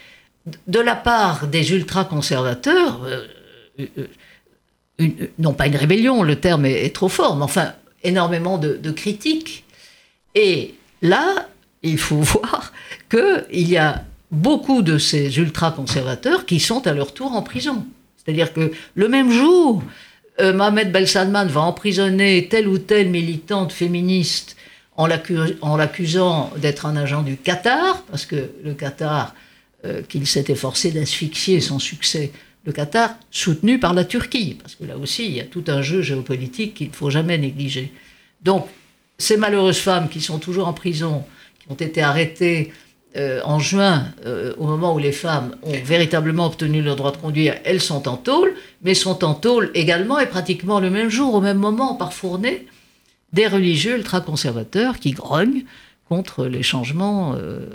[0.67, 3.27] de la part des ultra-conservateurs, euh,
[5.01, 7.73] euh, non pas une rébellion, le terme est, trop fort, mais enfin
[8.05, 9.65] énormément de, de critiques.
[10.35, 11.49] Et Là,
[11.83, 12.73] il faut voir
[13.11, 17.85] qu'il y a beaucoup de ces ultra-conservateurs qui sont à leur tour en prison.
[18.25, 19.83] C'est-à-dire que le même jour,
[20.41, 24.57] euh, Mohamed Bel Salman va emprisonner telle ou telle militante féministe
[24.97, 29.35] en l'accusant d'être un agent du Qatar, parce que le Qatar,
[29.85, 32.31] euh, qu'il s'est efforcé d'asphyxier sans succès,
[32.65, 35.83] le Qatar soutenu par la Turquie, parce que là aussi, il y a tout un
[35.83, 37.93] jeu géopolitique qu'il ne faut jamais négliger.
[38.43, 38.67] Donc,
[39.19, 41.25] ces malheureuses femmes qui sont toujours en prison,
[41.61, 42.73] qui ont été arrêtées
[43.15, 47.19] euh, en juin, euh, au moment où les femmes ont véritablement obtenu leur droit de
[47.19, 51.35] conduire, elles sont en tôle, mais sont en tôle également et pratiquement le même jour,
[51.35, 52.67] au même moment, par fournée,
[53.35, 55.65] des religieux ultra-conservateurs qui grognent
[56.09, 57.67] contre les changements euh,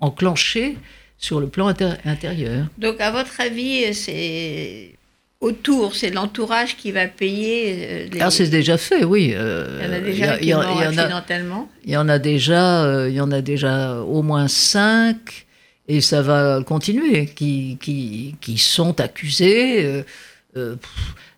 [0.00, 0.76] enclenchés
[1.18, 1.68] sur le plan
[2.04, 2.66] intérieur.
[2.78, 4.94] Donc, à votre avis, c'est
[5.40, 7.74] autour, c'est l'entourage qui va payer.
[7.76, 8.20] Euh, les...
[8.20, 9.32] Ah, c'est déjà fait, oui.
[9.34, 11.68] Euh, il y en a déjà qui accidentellement.
[11.84, 15.46] Il y en a déjà, euh, il y en a déjà au moins cinq,
[15.88, 20.04] et ça va continuer, qui, qui, qui sont accusés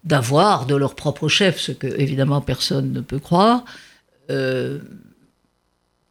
[0.04, 3.64] d'avoir de leur propre chef, ce que évidemment personne ne peut croire,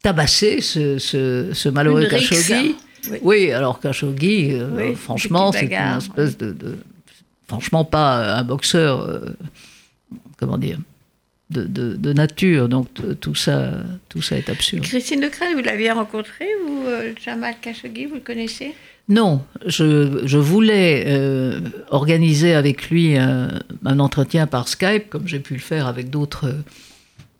[0.02, 2.74] tabassé ce, ce, malheureux Khashoggi.
[3.22, 3.52] Oui.
[3.52, 4.58] alors Khashoggi,
[4.96, 6.78] franchement, c'est une espèce de
[7.52, 9.20] franchement pas un boxeur, euh,
[10.38, 10.78] comment dire,
[11.50, 12.68] de, nature.
[12.68, 12.88] Donc
[13.20, 13.72] tout ça,
[14.08, 14.84] tout ça est absurde.
[14.84, 18.74] Christine Leclerc, vous l'aviez rencontré, vous, euh, Jamal Khashoggi, vous le connaissez?
[19.08, 21.60] Non, je, voulais euh,
[21.90, 26.54] organiser avec lui un, entretien par Skype, comme j'ai pu le faire avec d'autres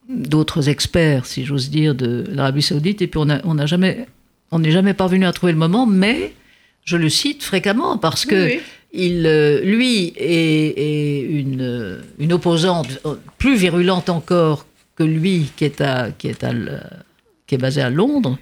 [0.09, 3.01] d'autres experts, si j'ose dire, de l'Arabie Saoudite.
[3.01, 4.07] Et puis on n'a jamais,
[4.51, 6.35] on n'est jamais parvenu à trouver le moment, mais
[6.85, 8.59] je le cite fréquemment parce que
[8.93, 13.01] il, euh, lui est, une, une, opposante
[13.39, 14.67] plus virulente encore
[14.97, 16.53] que lui, qui est, à, qui est, à,
[17.47, 18.39] qui est basé à Londres,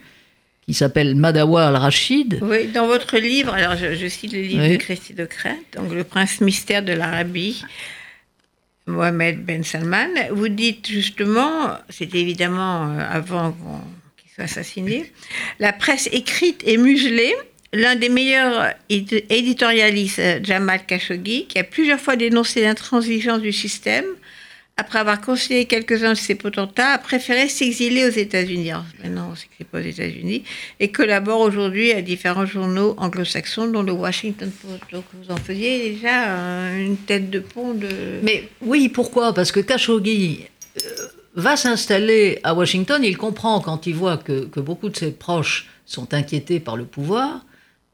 [0.66, 2.40] qui s'appelle Madawa al-Rachid.
[2.42, 6.05] Oui, dans votre livre, alors je, cite le livre de Christy de Crète, donc Le
[6.05, 7.62] prince mystère de l'Arabie,
[8.87, 13.57] Mohamed Ben Salman, vous dites justement, c'était évidemment euh, avant
[14.16, 15.12] qu'il soit assassiné,
[15.61, 17.35] la presse écrite est muselée
[17.73, 24.05] l'un des meilleurs éditorialistes, Jamal Khashoggi, qui a plusieurs fois dénoncé l'intransigeance du système,
[24.77, 28.73] après avoir conseillé quelques-uns de ses potentats, a préféré s'exiler aux États-Unis.
[29.03, 30.43] Maintenant, on sait que pas aux États-Unis,
[30.81, 34.81] et collabore aujourd'hui à différents journaux anglo-saxons, dont le Washington Post.
[34.91, 36.25] Donc, vous en faisiez déjà
[36.73, 37.89] une tête de pont de.
[38.23, 39.35] Mais oui, pourquoi?
[39.35, 40.47] Parce que Khashoggi.
[40.83, 41.07] Euh,
[41.37, 45.69] va s'installer à Washington, il comprend quand il voit que, que beaucoup de ses proches
[45.87, 47.45] sont inquiétés par le pouvoir,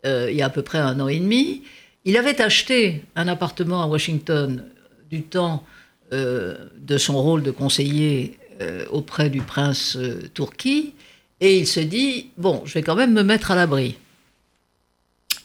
[0.07, 1.63] euh, il y a à peu près un an et demi.
[2.05, 4.65] Il avait acheté un appartement à Washington
[5.11, 5.65] du temps
[6.13, 9.99] euh, de son rôle de conseiller euh, auprès du prince
[10.35, 10.95] Turki,
[11.41, 13.97] et il se dit, bon, je vais quand même me mettre à l'abri.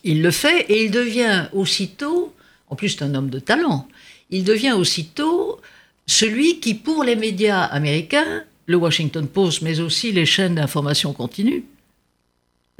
[0.04, 2.34] Il le fait et il devient aussitôt,
[2.70, 3.88] en plus c'est un homme de talent,
[4.30, 5.60] il devient aussitôt
[6.08, 11.66] celui qui, pour les médias américains, le Washington Post, mais aussi les chaînes d'information continue,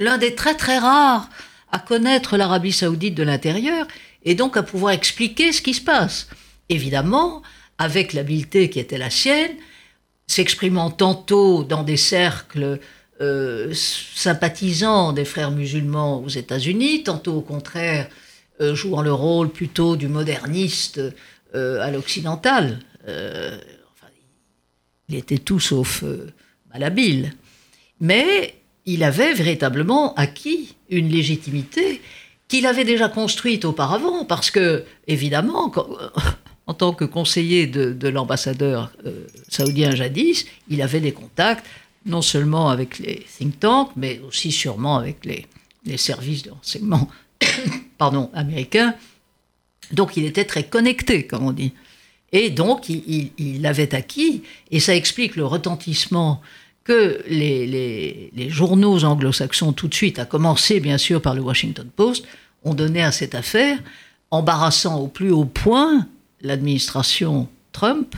[0.00, 1.28] l'un des très très rares
[1.72, 3.86] à connaître l'Arabie saoudite de l'intérieur
[4.24, 6.28] et donc à pouvoir expliquer ce qui se passe.
[6.68, 7.42] Évidemment,
[7.78, 9.52] avec l'habileté qui était la sienne,
[10.26, 12.78] s'exprimant tantôt dans des cercles
[13.20, 18.08] euh, sympathisants des frères musulmans aux États-Unis, tantôt au contraire
[18.60, 21.00] euh, jouant le rôle plutôt du moderniste
[21.54, 22.78] euh, à l'occidental.
[25.08, 26.04] il était tout sauf
[26.72, 27.32] malhabile.
[28.00, 28.54] Mais
[28.86, 32.00] il avait véritablement acquis une légitimité
[32.48, 35.72] qu'il avait déjà construite auparavant, parce que, évidemment,
[36.66, 41.66] en tant que conseiller de, l'ambassadeur euh, saoudien jadis, il avait des contacts
[42.04, 45.46] non seulement avec les think tanks, mais aussi sûrement avec les,
[45.96, 47.08] services de renseignement
[47.98, 48.94] pardon, américains.
[49.92, 51.72] Donc il était très connecté, comme on dit.
[52.32, 56.40] Et donc, il, avait acquis, et ça explique le retentissement
[56.84, 61.88] que les, les journaux anglo-saxons, tout de suite, à commencer bien sûr par le Washington
[61.94, 62.24] Post,
[62.64, 63.78] ont donné à cette affaire,
[64.30, 66.06] embarrassant au plus haut point
[66.42, 68.14] l'administration Trump,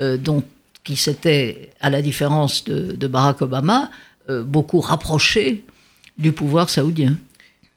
[0.00, 0.42] euh, dont,
[0.84, 3.90] qui s'était, à la différence de, Barack Obama,
[4.28, 5.64] euh, beaucoup rapproché
[6.18, 7.16] du pouvoir saoudien.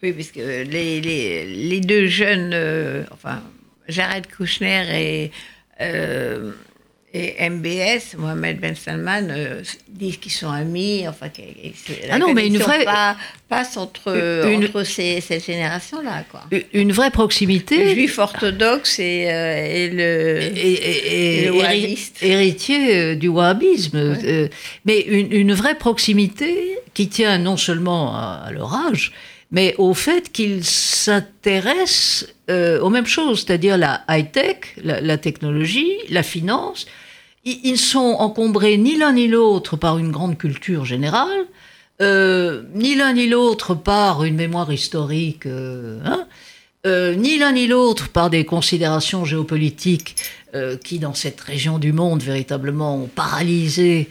[0.02, 3.42] Oui, parce que les, les, deux jeunes, euh, enfin,
[3.88, 5.32] Jared Kushner et
[7.12, 11.28] et MBS, Mohamed Ben Salman, euh, disent qu'ils sont amis, enfin,
[12.12, 12.86] ah non, mais une vraie
[13.48, 14.16] passe entre,
[14.48, 16.42] une, entre ces, cette génération-là, quoi.
[16.72, 17.84] Une vraie proximité.
[17.84, 24.16] Le juif orthodoxe et, euh, et le, et, et, héritier euh, du wahhabisme,
[24.86, 29.14] mais une, une, vraie proximité qui tient non seulement à, leur âge,
[29.52, 36.24] mais au fait qu'ils s'intéressent aux mêmes choses, c'est-à-dire la high-tech, la, la, technologie, la
[36.24, 36.88] finance,
[37.46, 41.46] ils sont encombrés ni l'un ni l'autre par une grande culture générale,
[42.02, 46.28] euh, ni l'un ni l'autre par une mémoire historique, euh, hein,
[46.86, 50.16] euh, ni l'un ni l'autre par des considérations géopolitiques
[50.84, 54.10] qui, dans cette région du monde, véritablement ont paralysé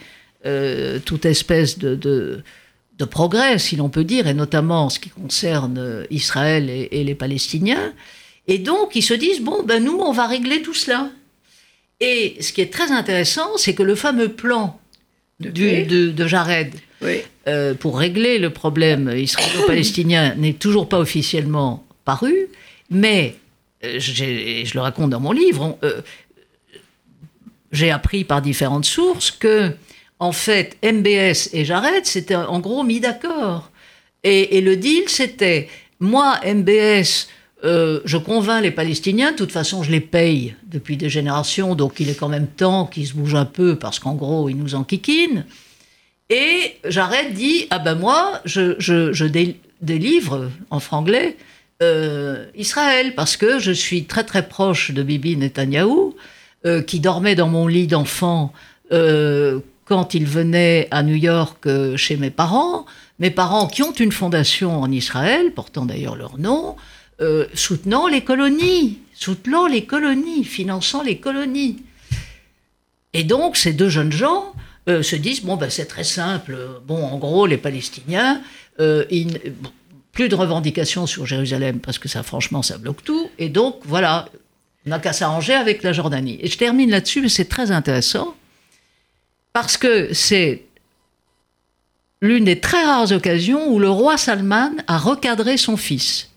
[1.04, 2.44] toute espèce de, de,
[3.04, 7.14] progrès, si l'on peut dire, et notamment en ce qui concerne Israël et, et, les
[7.14, 7.92] Palestiniens.
[8.46, 11.10] Et donc, ils se disent, bon, ben nous, on va régler tout cela.
[12.00, 14.78] Et ce qui est très intéressant, c'est que le fameux plan
[15.40, 16.74] de, Jared
[17.46, 22.48] euh, pour régler le problème israélo-palestinien n'est toujours pas officiellement paru,
[22.90, 23.36] mais
[23.84, 26.00] euh, je le raconte dans mon livre, euh,
[27.72, 29.72] j'ai appris par différentes sources que,
[30.20, 33.70] en fait, MBS et Jared s'étaient en gros mis d'accord.
[34.24, 35.68] Et, le deal, c'était
[36.00, 37.28] moi, MBS,
[37.64, 41.98] euh, je convainc les Palestiniens, de toute façon je les paye depuis des générations, donc
[41.98, 44.74] il est quand même temps qu'ils se bougent un peu parce qu'en gros ils nous
[44.76, 45.44] enquiquinent.
[46.30, 51.36] Et j'arrête dit ah ben moi je, délivre en franglais
[51.82, 56.14] euh, Israël parce que je suis très très proche de Bibi Netanyahou
[56.64, 58.52] euh, qui dormait dans mon lit d'enfant
[59.88, 62.84] quand il venait à New York chez mes parents,
[63.18, 66.76] mes parents qui ont une fondation en Israël portant d'ailleurs leur nom.
[67.20, 71.82] Euh, soutenant les colonies, soutenant les colonies, finançant les colonies.
[73.12, 74.52] Et donc, ces deux jeunes gens
[74.88, 76.56] euh, se disent bon, ben, c'est très simple.
[76.86, 78.40] Bon, en gros, les Palestiniens,
[78.78, 79.04] euh,
[80.12, 83.28] plus de revendications sur Jérusalem, parce que ça, franchement, ça bloque tout.
[83.40, 84.28] Et donc, voilà,
[84.86, 86.38] on n'a qu'à s'arranger avec la Jordanie.
[86.40, 88.36] Et je termine là-dessus, mais c'est très intéressant,
[89.60, 90.66] parce que c'est
[92.20, 96.30] l'une des très rares occasions où le roi Salman a recadré son fils.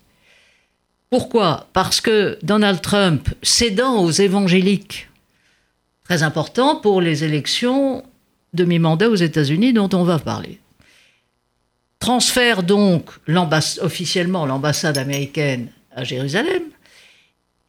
[1.11, 1.67] Pourquoi?
[1.71, 5.07] Parce que Donald Trump, cédant aux évangéliques,
[6.03, 8.03] très important pour les élections
[8.55, 10.59] demi-mandat aux États-Unis dont on va parler,
[11.99, 13.11] transfère donc
[13.81, 16.63] officiellement l'ambassade américaine à Jérusalem,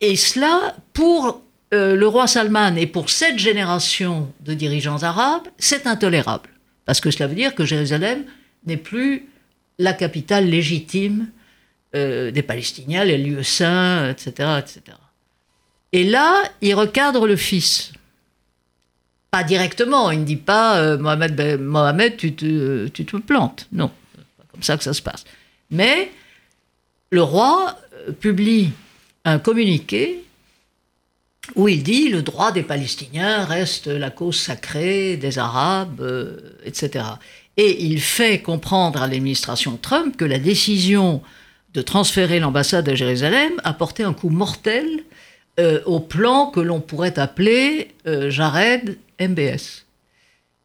[0.01, 5.87] et cela pour euh, le roi Salman et pour cette génération de dirigeants arabes, c'est
[5.87, 6.51] intolérable,
[6.85, 8.25] parce que cela veut dire que Jérusalem
[8.67, 9.29] n'est plus
[9.79, 11.29] la capitale légitime
[11.95, 14.83] euh, des Palestiniens, les lieux saints, etc., etc.
[15.93, 17.93] Et là, il recadre le fils.
[19.31, 23.67] Pas directement, il ne dit pas euh, Mohamed, ben, tu, te, plantes.
[23.73, 25.25] Non, pas comme ça que ça se passe.
[25.71, 26.11] Mais
[27.11, 27.79] le roi
[28.21, 28.73] publie
[29.25, 30.23] un communiqué
[31.57, 36.03] où il dit le droit des Palestiniens reste la cause sacrée des Arabes,
[36.65, 37.05] etc.
[37.57, 41.23] Et il fait comprendre à l'administration Trump que la décision
[41.75, 44.87] de transférer l'ambassade à Jérusalem a porté un coup mortel
[45.61, 49.85] euh, au plan que l'on pourrait appeler euh, Jared MBS.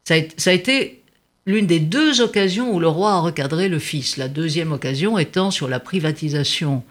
[0.04, 1.02] Ça a, été
[1.44, 4.16] l'une des deux occasions où le roi a recadré le fils.
[4.16, 6.82] La deuxième occasion étant sur la privatisation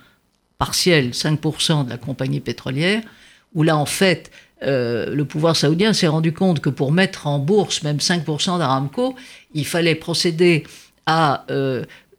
[0.60, 3.02] partielle, 5% de la compagnie pétrolière,
[3.53, 4.31] où là, en fait,
[4.63, 9.15] euh, le pouvoir saoudien s'est rendu compte que pour mettre en bourse même 5% d'Aramco,
[9.53, 10.65] il fallait procéder
[11.05, 11.45] à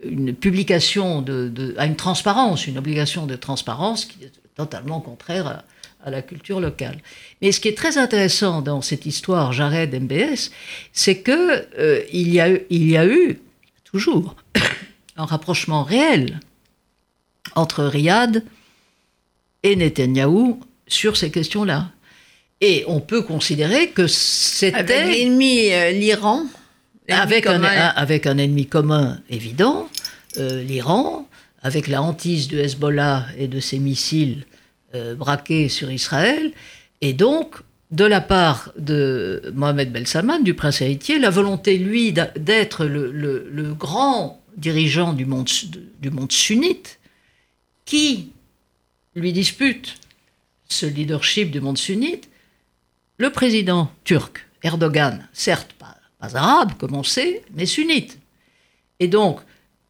[0.02, 5.64] une publication de, à une transparence, une obligation de transparence qui est totalement contraire à,
[6.10, 7.02] la culture locale.
[7.42, 10.50] Mais ce qui est très intéressant dans cette histoire Jared MBS,
[10.94, 13.40] c'est que euh, il, y a eu, y a eu
[13.84, 14.36] toujours
[15.16, 16.40] un rapprochement réel
[17.56, 18.42] entre Riyad
[19.64, 21.90] et Netanyahou sur ces questions-là.
[22.61, 24.77] Et on peut considérer que c'était...
[24.77, 26.44] Avec l'ennemi, euh, l'Iran
[27.09, 29.88] avec un, avec un, ennemi commun évident,
[30.37, 31.29] euh, l'Iran,
[31.62, 34.44] avec la hantise de Hezbollah et de ses missiles
[34.94, 36.53] euh, braqués sur Israël.
[37.01, 37.57] Et donc,
[37.90, 44.42] de la part de Mohamed Salman, du prince héritier, la volonté, lui, d'être le, grand
[44.57, 45.48] dirigeant du monde,
[46.01, 46.98] du monde sunnite,
[47.85, 48.33] qui
[49.14, 49.94] lui dispute
[50.68, 52.28] ce leadership du monde sunnite,
[53.16, 58.18] le président turc, Erdogan, certes pas, arabe, comme on sait, mais sunnite.
[59.00, 59.40] Et donc,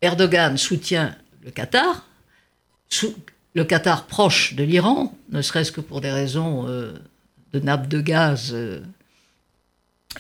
[0.02, 2.06] Erdogan soutient le Qatar,
[3.54, 6.92] le Qatar proche de l'Iran, ne serait-ce que pour des raisons euh,
[7.52, 8.80] de nappe de gaz euh,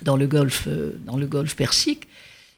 [0.02, 2.08] dans, le golfe, euh, dans le golfe Persique.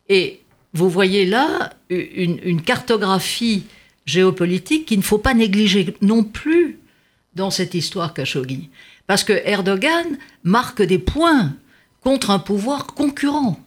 [0.09, 0.41] Et
[0.73, 3.65] vous voyez là une, cartographie
[4.07, 6.79] géopolitique qu'il ne faut pas négliger non plus
[7.35, 8.69] dans cette histoire Khashoggi.
[9.07, 11.55] Parce que Erdogan marque des points
[12.03, 13.59] contre un pouvoir concurrent.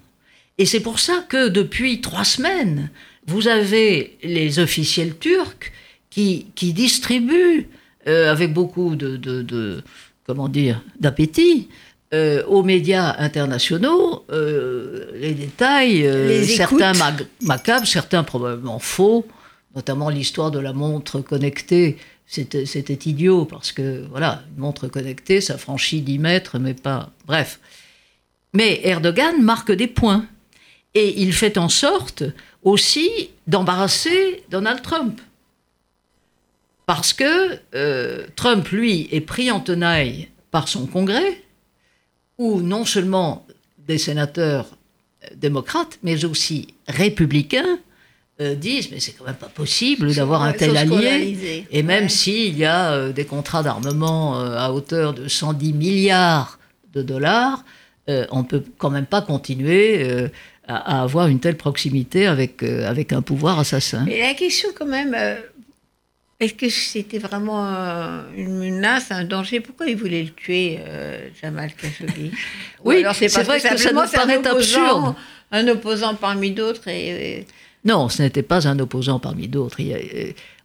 [0.58, 2.90] Et c'est pour ça que depuis trois semaines,
[3.26, 5.72] vous avez les officiels turcs
[6.10, 7.68] qui, qui distribuent
[8.08, 9.82] euh, avec beaucoup de, de,
[10.26, 11.70] comment dire d'appétit
[12.14, 16.92] euh, aux médias internationaux euh, les détails, certains
[17.42, 19.26] macabres, certains probablement faux,
[19.76, 21.98] notamment l'histoire de la montre connectée.
[22.34, 27.12] C'était, idiot parce que voilà, une montre connectée, ça franchit 10 mètres, mais pas.
[27.28, 27.60] Bref.
[28.54, 30.26] Mais Erdogan marque des points
[30.96, 32.24] et il fait en sorte
[32.64, 35.22] aussi d'embarrasser Donald Trump.
[36.88, 41.44] Parce que euh, Trump, lui, est pris en tenaille par son Congrès,
[42.40, 43.46] où non seulement
[43.78, 44.76] des sénateurs
[45.24, 47.78] euh, démocrates, mais aussi républicains,
[48.42, 51.66] euh, disent mais c'est quand même pas possible d'avoir un tel allié.
[51.72, 56.60] Et même s'il y a des contrats d'armement à hauteur de 110 milliards
[56.94, 57.64] de dollars,
[58.08, 60.30] on peut quand même pas continuer
[60.68, 64.06] à, avoir une telle proximité avec, euh, avec un pouvoir assassin.
[64.06, 65.36] Et la question quand même, euh,
[66.40, 67.66] est-ce que c'était vraiment
[68.36, 69.60] une menace, un danger?
[69.60, 72.32] Pourquoi il voulait le tuer, euh, Jamal Khashoggi?
[72.84, 75.16] Oui, c'est vrai que, ça nous paraît absurde.
[75.52, 77.46] Un opposant parmi d'autres et...
[77.86, 79.78] Non, ce n'était pas un opposant parmi d'autres.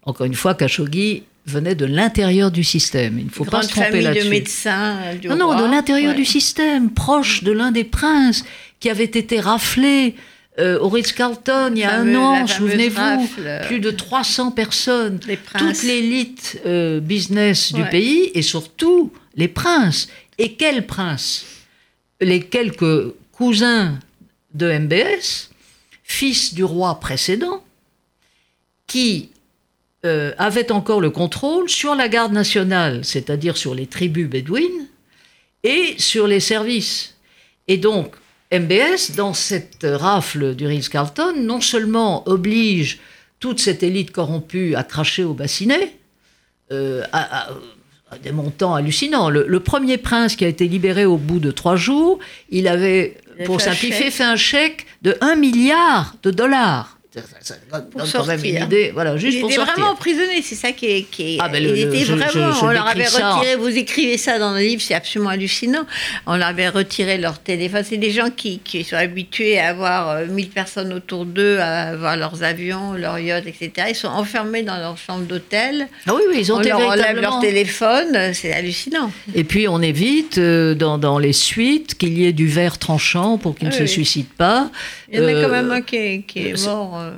[0.05, 3.19] Encore une fois, Khashoggi venait de l'intérieur du système.
[3.19, 4.27] Il ne faut pas se tromper là-dessus.
[4.27, 4.97] de médecins.
[5.25, 8.45] non, non, de l'intérieur du système, proche de l'un des princes
[8.81, 10.15] qui avait été raflé
[10.59, 13.29] euh, au Ritz-Carlton il y a un an, souvenez-vous,
[13.67, 20.09] plus de 300 personnes, toute l'élite euh, business du pays et surtout les princes.
[20.39, 21.45] Et quels princes?
[22.21, 23.99] Les quelques cousins
[24.55, 25.51] de MBS,
[26.09, 27.63] fils du roi précédent,
[28.89, 29.31] qui
[30.05, 34.89] euh, avaient encore le contrôle sur la garde nationale, c'est-à-dire sur les tribus bédouines,
[35.63, 37.15] et sur les services.
[37.69, 38.17] Et donc,
[38.51, 42.99] MBS, dans cette rafle du Ritz-Carlton, non seulement oblige
[43.39, 45.95] toute cette élite corrompue à cracher au bassinet,
[46.73, 47.05] euh,
[48.23, 49.31] des montants hallucinants.
[49.31, 52.19] Le, premier prince qui a été libéré au bout de trois jours,
[52.51, 57.55] il avait, pour simplifier, fait un chèque de 1 milliard de dollars ça,
[57.91, 58.65] pour sortir.
[58.65, 61.03] idée, voilà, juste il pour était vraiment emprisonné, c'est ça qui est.
[61.11, 62.55] Qui ah, ben il était vraiment.
[62.63, 63.57] on leur avait retiré.
[63.57, 65.87] Vous écrivez ça dans le livre, c'est absolument hallucinant.
[66.27, 67.83] On leur avait retiré leur téléphone.
[67.89, 71.89] C'est des gens qui, qui, sont habitués à avoir 1000 euh, personnes autour d'eux, à
[71.89, 73.89] avoir leurs avions, leurs yachts, etc.
[73.91, 75.89] Ils sont enfermés dans leur chambre d'hôtel.
[76.07, 79.11] Ah oui, oui, ils ont on leur enlève leur téléphone, c'est hallucinant.
[79.35, 83.39] Et puis on évite euh, dans, dans, les suites qu'il y ait du verre tranchant
[83.39, 84.71] pour qu'ils ne se suicident pas.
[85.11, 86.98] Il y en a quand même un qui est, qui est mort.
[86.99, 87.13] Euh,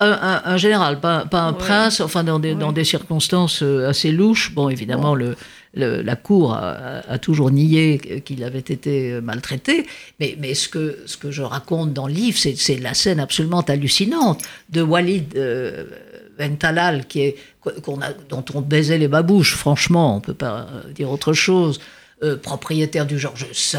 [0.00, 4.54] un, général, pas, un prince, enfin dans des, dans des, circonstances euh, assez louches.
[4.54, 5.34] Bon, évidemment, le,
[5.74, 9.86] la Cour a, toujours nié qu'il avait été euh, maltraité,
[10.20, 13.60] mais, mais ce, que, ce que je raconte dans le livre, c'est la scène absolument
[13.62, 15.84] hallucinante de Walid euh,
[16.38, 20.66] Ben Talal, qui est, a, dont on baisait les babouches, franchement, on ne peut pas
[20.94, 21.80] dire autre chose.
[22.24, 23.78] Euh, propriétaire du George V,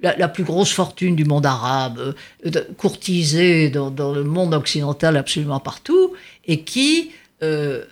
[0.00, 6.12] la, plus grosse fortune du monde arabe, euh, courtisé dans, le monde occidental absolument partout,
[6.44, 7.12] et qui,
[7.44, 7.84] euh,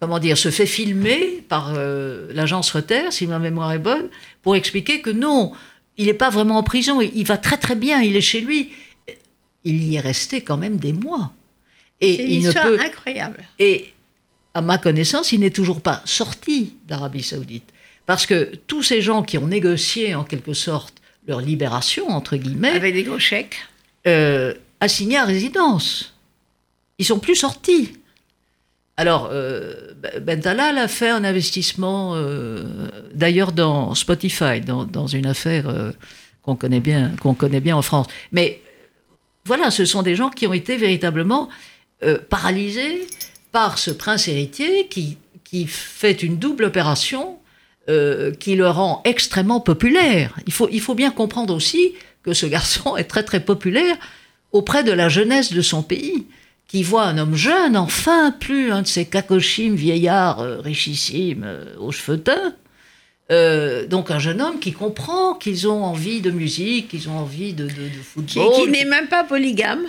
[0.00, 4.08] comment dire, se fait filmer par l'agence Reuters, si ma mémoire est bonne,
[4.42, 5.52] pour expliquer que non,
[5.96, 8.72] il n'est pas vraiment en prison, il, va très très bien, il est chez lui.
[9.62, 11.30] Il y est resté quand même des mois.
[12.00, 12.82] Et une il histoire ne peut...
[12.82, 13.44] incroyable.
[13.60, 13.92] Et
[14.54, 17.72] à ma connaissance, il n'est toujours pas sorti d'Arabie Saoudite.
[18.06, 20.94] Parce que tous ces gens qui ont négocié en quelque sorte
[21.26, 23.56] leur libération, entre guillemets, avec des gros chèques,
[24.06, 26.14] euh, assignés à résidence.
[26.98, 27.92] Ils sont plus sortis.
[28.96, 29.92] Alors, euh,
[30.22, 32.64] Bentalal a fait un investissement, euh,
[33.12, 35.92] d'ailleurs dans Spotify, dans, une affaire euh,
[36.42, 38.06] qu'on connaît bien, qu'on connaît bien en France.
[38.32, 38.62] Mais
[39.44, 41.48] voilà, ce sont des gens qui ont été véritablement
[42.28, 43.06] paralysés
[43.52, 47.38] par ce prince héritier qui, qui fait une double opération
[47.88, 50.36] euh, qui le rend extrêmement populaire.
[50.46, 53.96] Il faut, il faut bien comprendre aussi que ce garçon est très très populaire
[54.52, 56.26] auprès de la jeunesse de son pays,
[56.68, 61.76] qui voit un homme jeune, enfin, plus un de ces cacochimes vieillards euh, richissimes euh,
[61.78, 62.54] aux cheveux teints.
[63.30, 67.52] Euh, donc un jeune homme qui comprend qu'ils ont envie de musique, qu'ils ont envie
[67.54, 68.52] de, de, de football.
[68.54, 69.82] qui n'est même pas polygame,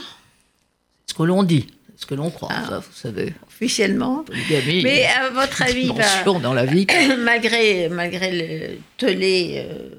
[1.06, 1.68] ce que l'on dit,
[1.98, 2.66] ce que l'on croit, Ah.
[2.70, 3.34] ça, vous savez.
[3.48, 4.24] officiellement.
[4.24, 5.92] Polygamie, Mais à votre avis,
[6.26, 6.88] bah, dans la vie.
[7.20, 9.90] malgré, malgré le tollé, euh,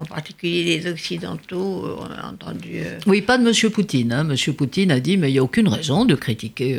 [0.00, 2.80] en particulier les Occidentaux, euh, on a entendu.
[2.84, 4.12] euh, Oui, pas de Monsieur Poutine.
[4.12, 4.24] Hein.
[4.24, 6.78] Monsieur Poutine a dit, mais il n'y a aucune raison de critiquer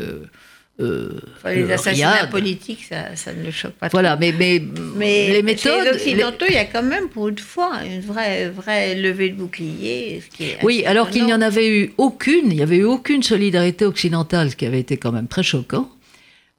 [0.79, 2.29] euh, euh, enfin, les le assassinats Riyad.
[2.29, 4.61] politiques, ça, ça ne le choque pas Voilà, mais, mais,
[4.95, 5.83] Mais les chez méthodes...
[5.83, 9.35] les Occidentaux, il y a quand même, pour une fois, une vraie, vraie levée de
[9.35, 10.21] bouclier.
[10.23, 12.85] Ce qui est Oui, alors qu'il n'y en avait eu aucune, il n'y avait eu
[12.85, 15.89] aucune solidarité occidentale, ce qui avait été quand même très choquant.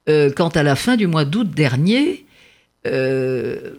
[0.09, 2.25] Euh, quand à la fin du mois d'août dernier,
[2.87, 3.71] euh,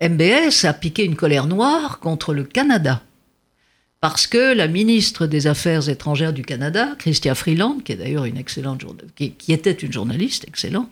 [0.00, 3.02] MBS a piqué une colère noire contre le Canada.
[4.02, 8.36] Parce que la ministre des Affaires étrangères du Canada, Chrystia Freeland, qui est d'ailleurs une
[8.36, 8.84] excellente
[9.14, 10.90] qui, qui était une journaliste excellente,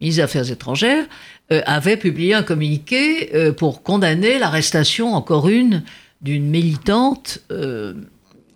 [0.00, 1.06] ministre des Affaires étrangères,
[1.50, 5.82] euh, avait publié un communiqué euh, pour condamner l'arrestation, encore une,
[6.20, 7.94] d'une militante euh,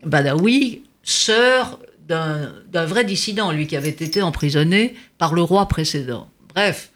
[0.04, 6.28] badawi, sœur d'un vrai dissident, lui qui avait été emprisonné par le roi précédent.
[6.54, 6.92] Bref,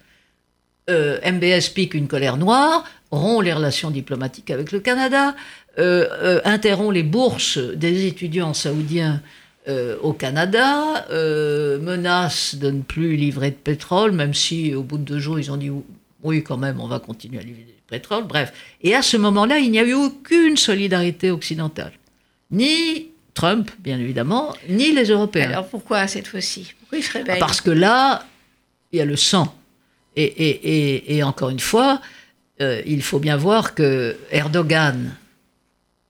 [0.89, 5.35] MBS pique une colère noire, rompt les relations diplomatiques avec le Canada,
[5.77, 9.23] interrompt les bourses des étudiants saoudiens
[9.69, 14.99] euh, au Canada, euh, menace de ne plus livrer de pétrole, même si au bout
[14.99, 15.71] de deux jours ils ont dit
[16.23, 18.53] oui quand même on va continuer à livrer du pétrole, bref.
[18.83, 21.93] Et à ce moment-là, il n'y a eu aucune solidarité occidentale.
[22.51, 25.51] Ni Trump, bien évidemment, ni les Européens.
[25.51, 26.73] Alors pourquoi cette fois-ci?
[26.81, 28.25] Pourquoi il se Ah, Parce que là,
[28.93, 29.55] il y a le sang.
[30.17, 32.01] Et, et- et- et encore une fois,
[32.61, 35.15] euh, il faut bien voir que Erdogan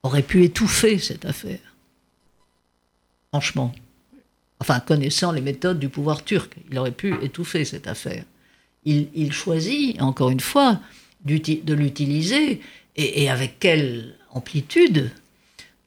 [0.03, 1.59] aurait pu étouffer cette affaire.
[3.29, 3.73] Franchement.
[4.61, 8.25] Enfin, connaissant les méthodes du pouvoir turc, il aurait pu étouffer cette affaire.
[8.85, 10.81] Il, choisit, encore une fois,
[11.25, 12.61] de l'utiliser,
[12.97, 15.11] et, avec quelle amplitude,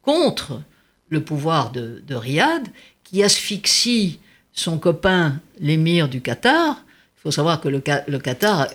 [0.02, 0.62] contre
[1.10, 2.68] le pouvoir de, de Riyad,
[3.04, 4.20] qui asphyxie
[4.54, 6.84] son copain, l'émir du Qatar.
[7.18, 8.68] Il faut savoir que le, le Qatar,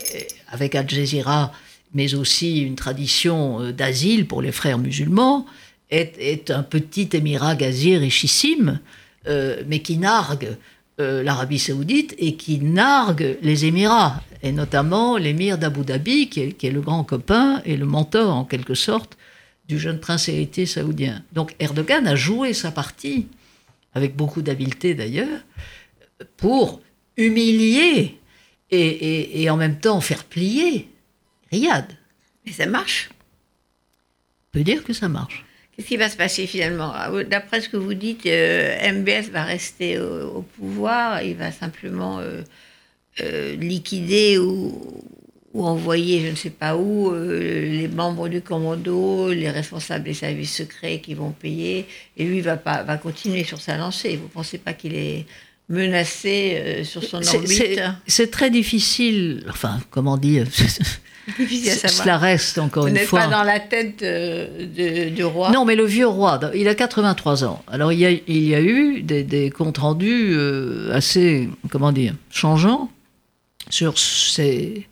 [0.49, 1.53] avec Al Jazeera,
[1.95, 5.47] mais aussi une tradition euh, d'asile pour les frères musulmans,
[5.91, 8.79] est, un petit émirat gazier richissime,
[9.27, 10.57] euh, mais qui nargue
[11.01, 16.71] euh, l'Arabie saoudite et qui nargue les Émirats, et notamment l'émir d'Abu Dhabi, qui est,
[16.71, 19.17] le grand copain et le mentor en quelque sorte
[19.67, 21.23] du jeune prince héritier saoudien.
[21.33, 23.27] Donc Erdogan a joué sa partie,
[23.95, 25.41] avec beaucoup d'habileté d'ailleurs,
[26.37, 26.83] pour
[27.17, 28.19] humilier
[28.71, 30.89] et en même temps faire plier
[31.51, 31.87] Riyad.
[32.47, 33.11] Mais ça marche?
[33.13, 35.45] On peut dire que ça marche.
[35.79, 36.91] Qu'est-ce qui va se passer finalement?
[36.93, 41.53] Ah, D'après ce que vous dites, euh, MBS va rester au, au pouvoir, il va
[41.53, 42.43] simplement euh,
[43.21, 45.05] euh, liquider ou,
[45.53, 50.57] ou envoyer je ne sais pas où les membres du commando, les responsables des services
[50.57, 51.87] secrets qui vont payer,
[52.17, 54.17] et lui va, pas, va continuer sur sa lancée.
[54.17, 55.27] Vous ne pensez pas qu'il est
[55.69, 57.81] menacé sur son orbite?
[58.07, 60.49] c'est très difficile, enfin, comment dire,
[61.37, 61.91] Difficile à savoir.
[62.03, 63.21] cela reste encore Vous une n'êtes fois.
[63.21, 64.03] pas dans la tête
[65.15, 67.63] du roi Non, mais le vieux roi, il a 83 ans.
[67.69, 71.93] Alors il y a, il y a eu des, des comptes rendus euh, assez, comment
[71.93, 72.91] dire, changeants
[73.71, 74.87] sur ses-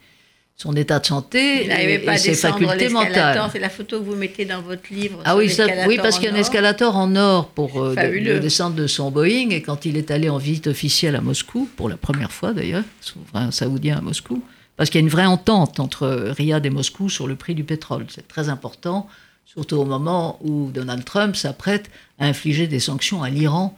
[0.58, 3.38] son état de santé Il et, pas et ses facultés mentales.
[3.52, 5.20] C'est la photo que vous mettez dans votre livre.
[5.26, 6.40] Ah oui, ça- oui, parce qu'il y a un or.
[6.40, 9.50] escalator en or pour euh, de- de descendre de son Boeing.
[9.50, 12.84] Et quand il est allé en visite officielle à Moscou, pour la première fois d'ailleurs,
[13.02, 14.42] souverain saoudien à Moscou,
[14.76, 17.64] parce qu'il y a une vraie entente entre Riyad et Moscou sur le prix du
[17.64, 18.06] pétrole.
[18.08, 19.08] C'est très important,
[19.44, 23.76] surtout au moment où Donald Trump s'apprête à infliger des sanctions à l'Iran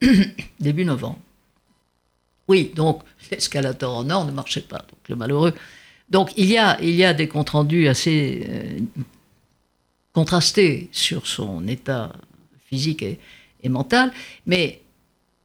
[0.60, 1.18] début novembre.
[2.48, 5.54] Oui, donc l'escalator en or ne marchait pas, donc le malheureux.
[6.10, 8.78] Donc il y a, des comptes rendus assez euh,
[10.12, 12.12] contrastés sur son état
[12.68, 13.18] physique et,
[13.68, 14.12] mental,
[14.44, 14.82] mais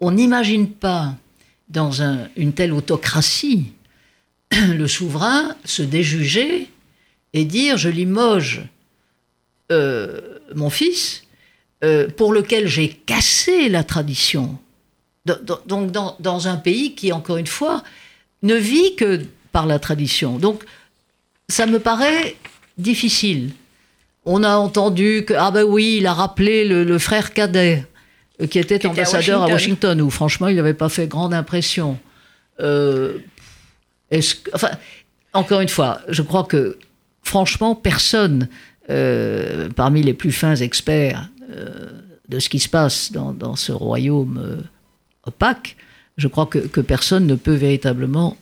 [0.02, 1.16] on n'imagine pas
[1.70, 3.72] dans un- une telle autocratie
[4.76, 6.70] le souverain se déjuger
[7.34, 8.64] et dire je limoge
[9.72, 10.20] euh,
[10.56, 11.24] mon fils
[11.84, 14.58] euh, pour lequel j'ai cassé la tradition.
[15.26, 17.84] Do- do- Donc dans, dans un pays qui, encore une fois,
[18.42, 19.22] ne vit que
[19.52, 20.38] par la tradition.
[20.40, 20.64] Donc
[21.48, 22.36] ça me paraît
[22.78, 23.52] difficile.
[24.26, 27.86] On a entendu que, ah ben oui, il a rappelé le, le frère cadet,
[28.42, 29.54] euh, qui était à ambassadeur à Washington.
[29.54, 31.98] Washington, où franchement, il n'avait pas fait grande impression.
[32.60, 33.18] Euh,
[35.34, 36.78] encore une fois, je crois que
[37.24, 38.48] franchement, personne
[39.76, 41.30] parmi les plus fins experts
[42.28, 44.64] de ce qui se passe dans, ce royaume
[45.26, 45.76] opaque,
[46.18, 48.36] je crois que, personne ne peut véritablement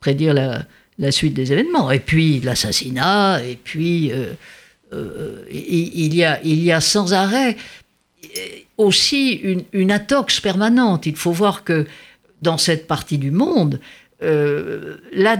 [0.00, 1.90] prédire la, suite des événements.
[1.90, 4.12] Et puis l'assassinat, et puis
[4.92, 7.56] il, y a, sans arrêt
[8.76, 9.98] aussi une, une,
[10.42, 11.06] permanente.
[11.06, 11.86] Il faut voir que
[12.42, 13.80] dans cette partie du monde,
[14.22, 15.36] euh, la,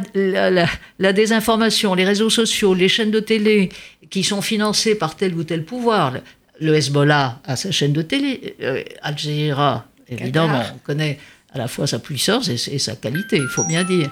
[0.98, 3.70] la, désinformation, les réseaux sociaux, les chaînes de télé
[4.10, 6.12] qui sont financées par tel ou tel pouvoir,
[6.60, 11.18] le Hezbollah a sa chaîne de télé, euh, Al Jazeera, évidemment, on connaît
[11.52, 14.10] à la fois sa puissance et, sa qualité, il faut bien dire.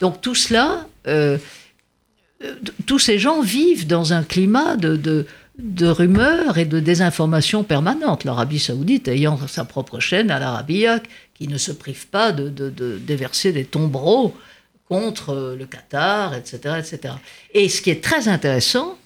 [0.00, 1.36] Donc tout cela, euh,
[2.86, 5.26] tous ces gens vivent dans un climat de, de
[5.58, 8.24] de rumeurs et de désinformation permanente.
[8.24, 11.00] L'Arabie saoudite ayant sa propre chaîne à l'Arabia,
[11.38, 12.48] qui ne se prive pas de,
[12.98, 14.34] déverser des tombereaux
[14.88, 17.14] contre le Qatar, etc., etc.
[17.52, 18.96] Et ce qui est très intéressant,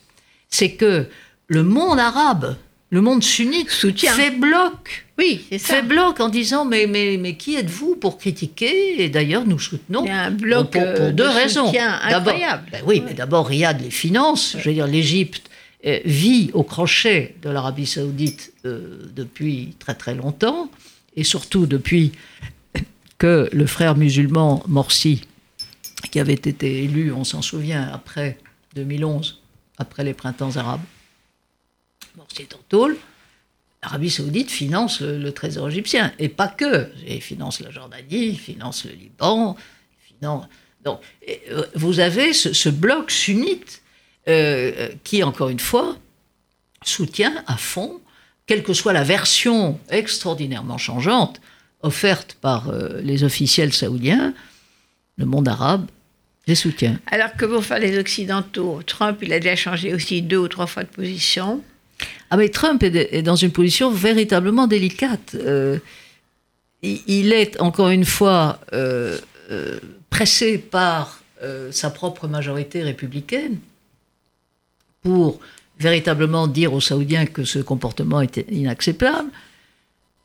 [0.49, 1.07] c'est que
[1.47, 2.57] le monde arabe,
[2.91, 4.13] le monde sunnite, Soutient.
[4.13, 5.07] fait bloc.
[5.19, 5.75] Oui, c'est ça.
[5.75, 9.03] Fait bloc en disant mais, mais, mais qui êtes-vous pour critiquer?
[9.03, 11.69] Et d'ailleurs, nous soutenons un bloc pour, euh, deux raisons.
[11.69, 12.65] Incroyable.
[12.73, 14.57] Ben oui, mais d'abord, Riyad les finance.
[14.59, 15.51] Je veux dire, l'Égypte
[15.87, 20.69] euh, vit au crochet de l'Arabie saoudite euh, depuis très très longtemps,
[21.21, 22.13] et surtout depuis
[23.19, 25.27] que le frère musulman Morsi,
[26.11, 28.39] qui avait été élu, on s'en souvient, après
[28.75, 29.43] 2011,
[29.77, 30.81] après les printemps arabes,
[32.17, 32.97] Morsi est en tôle,
[33.83, 38.87] l'Arabie saoudite finance le, trésor égyptien, et pas que, il finance la Jordanie, il finance
[38.87, 39.59] le Liban.
[40.23, 43.83] Donc, euh, vous avez ce, bloc sunnite
[44.27, 45.99] euh, qui, encore une fois,
[46.83, 48.01] soutient à fond,
[48.51, 51.41] quelle que soit la version extraordinairement changeante
[51.83, 54.35] offerte par euh, les officiels saoudiens,
[55.19, 55.87] le monde arabe
[56.49, 56.99] les soutient.
[57.13, 58.83] Alors que vont faire les Occidentaux?
[58.85, 61.63] Trump, il a déjà changé aussi deux ou trois fois de position.
[62.31, 65.37] Ah mais Trump est, dans une position véritablement délicate.
[65.37, 65.79] Euh,
[66.83, 68.59] il est encore une fois
[70.09, 71.23] pressé par
[71.71, 73.59] sa propre majorité républicaine
[75.03, 75.39] pour
[75.81, 79.31] véritablement dire aux Saoudiens que ce comportement était inacceptable.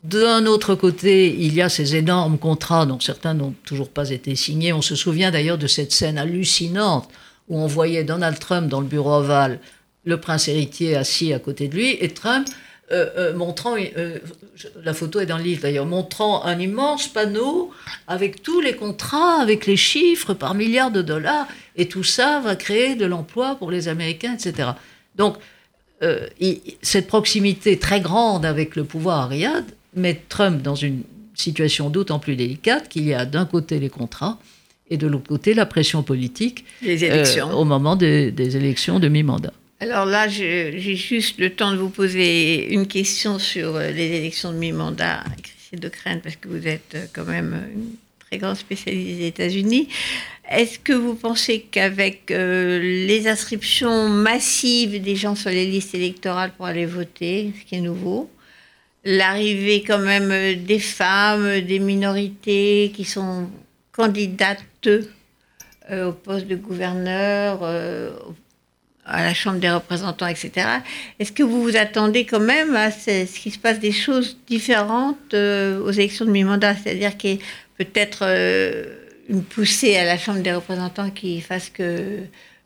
[0.03, 4.35] D'un autre côté, il y a ces énormes contrats dont certains n'ont toujours pas été
[4.35, 4.71] signés.
[4.71, 7.09] On se souvient d'ailleurs de cette scène hallucinante
[7.49, 9.59] où on voyait Donald Trump dans le bureau ovale,
[10.03, 12.47] le prince héritier assis à côté de lui, et Trump
[12.91, 14.19] euh, euh, montrant, euh,
[14.83, 17.71] la photo est dans le livre d'ailleurs, montrant un immense panneau
[18.07, 22.55] avec tous les contrats, avec les chiffres par milliards de dollars, et tout ça va
[22.55, 24.69] créer de l'emploi pour les Américains, etc.
[25.17, 25.37] Donc,
[26.81, 31.01] cette proximité très grande avec le pouvoir à Riyad met Trump dans une
[31.33, 34.37] situation d'autant plus délicate qu'il y a d'un côté les contrats
[34.89, 37.51] et de l'autre côté la pression politique les élections.
[37.51, 39.53] au moment des, des élections de mi-mandat.
[39.79, 44.53] Alors là, j'ai juste le temps de vous poser une question sur euh, les élections
[44.53, 45.23] de mi-mandat,
[45.69, 47.95] c'est de crainte parce que vous êtes euh, quand même une
[48.25, 49.89] très grande spécialiste des États-Unis.
[50.49, 56.51] Est-ce que vous pensez qu'avec euh, les inscriptions massives des gens sur les listes électorales
[56.55, 58.29] pour aller voter, ce qui est nouveau,
[59.03, 63.49] l'arrivée quand même des femmes, des minorités qui sont
[63.91, 64.63] candidates
[65.91, 67.63] au poste de gouverneur,
[69.05, 70.51] à la Chambre des représentants, etc.
[71.19, 75.33] Est-ce que vous vous attendez quand même à ce, qu'il se passe des choses différentes
[75.33, 76.75] euh, aux élections de mi-mandat?
[76.75, 77.39] C'est-à-dire qu'il y
[77.77, 82.19] peut-être euh, une poussée à la Chambre des représentants qui fasse que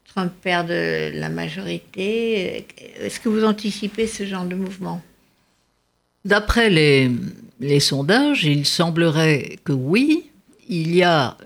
[0.06, 2.66] Trump perde la majorité
[3.00, 5.02] Est-ce que vous anticipez ce genre de mouvement?
[6.26, 10.30] D'après les, sondages, il semblerait que oui,
[10.68, 11.38] il y a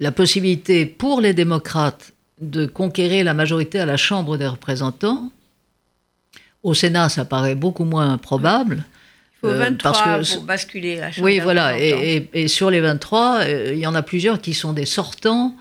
[0.00, 5.30] la possibilité pour les démocrates de conquérir la majorité à la Chambre des représentants.
[6.62, 8.84] Au Sénat, ça paraît beaucoup moins probable.
[9.42, 11.78] Il faut 23 euh, parce que, pour basculer Chambre Oui, voilà.
[11.78, 15.54] Et, sur les 23, euh, il y en a plusieurs qui sont des sortants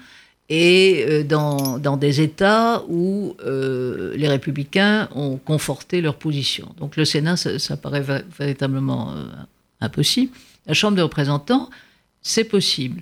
[0.48, 6.74] et euh, dans, dans, des États où les républicains ont conforté leur position.
[6.80, 8.04] Donc le Sénat, ça, ça paraît
[8.40, 9.14] véritablement
[9.82, 10.32] impossible.
[10.68, 11.70] La Chambre des représentants,
[12.22, 13.02] c'est possible.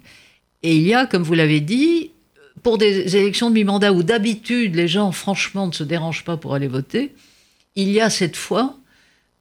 [0.63, 2.11] Et il y a, comme vous l'avez dit,
[2.61, 6.55] pour des élections de mi-mandat où d'habitude les gens, franchement, ne se dérangent pas pour
[6.55, 7.13] aller voter,
[7.75, 8.75] il y a cette fois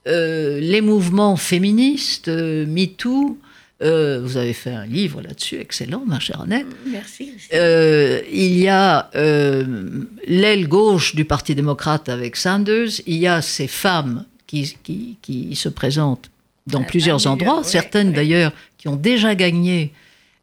[0.07, 3.39] euh, les mouvements féministes, euh, MeToo.
[3.83, 6.67] Euh, vous avez fait un livre là-dessus, excellent, ma chère Annette.
[6.87, 7.33] Merci.
[7.53, 13.01] il y a l'aile gauche du Parti démocrate avec Sanders.
[13.07, 14.77] Il y a ces femmes qui,
[15.23, 16.31] qui, se présentent
[16.67, 19.93] dans plusieurs endroits, certaines d'ailleurs qui ont déjà gagné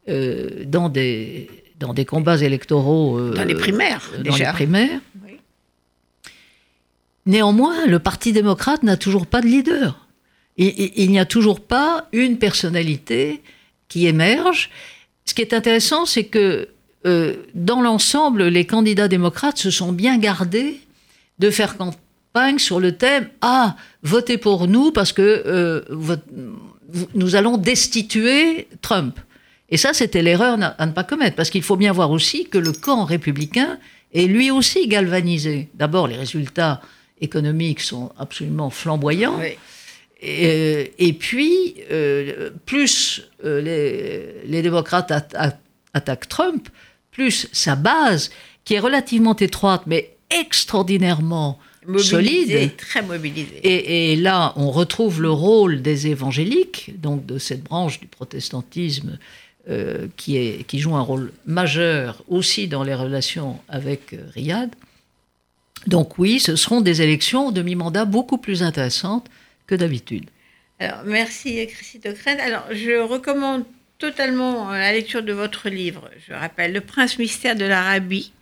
[0.06, 1.48] dans des
[1.78, 3.30] dans des combats électoraux.
[3.30, 5.00] dans les primaires, dans les primaires.
[7.26, 10.06] Néanmoins, le Parti démocrate n'a toujours pas de leader.
[10.56, 13.40] Il, n'y a toujours pas une personnalité
[13.88, 14.70] qui émerge.
[15.24, 16.68] Ce qui est intéressant, c'est que
[17.06, 20.80] euh, dans l'ensemble, les candidats démocrates se sont bien gardés
[21.38, 25.82] de faire campagne sur le thème Ah, votez pour nous parce que euh,
[27.14, 29.18] nous allons destituer Trump.
[29.70, 32.58] Et ça, c'était l'erreur à ne pas commettre, parce qu'il faut bien voir aussi que
[32.58, 33.78] le camp républicain
[34.12, 35.68] est lui aussi galvanisé.
[35.74, 36.80] D'abord, les résultats
[37.20, 39.40] économiques sont absolument flamboyants.
[40.22, 45.10] Et, et, puis, euh, plus euh, les, les, démocrates
[45.94, 46.68] attaquent Trump,
[47.10, 48.30] plus sa base,
[48.64, 51.58] qui est relativement étroite, mais extraordinairement
[51.98, 52.76] solide.
[52.76, 53.60] Très mobilisée.
[53.62, 59.18] Et, et, là, on retrouve le rôle des évangéliques, donc de cette branche du protestantisme
[59.68, 64.70] euh, qui, est, qui joue un rôle majeur aussi dans les relations avec euh, Riyad.
[65.86, 69.28] Donc oui, ce seront des élections demi-mandat beaucoup plus intéressantes
[69.66, 70.28] que d'habitude.
[70.78, 72.40] Alors, merci Christine Ockrent.
[72.40, 73.64] Alors, je recommande
[73.98, 76.10] totalement la lecture de votre livre.
[76.26, 78.32] Je rappelle Le Prince mystère de l'Arabie,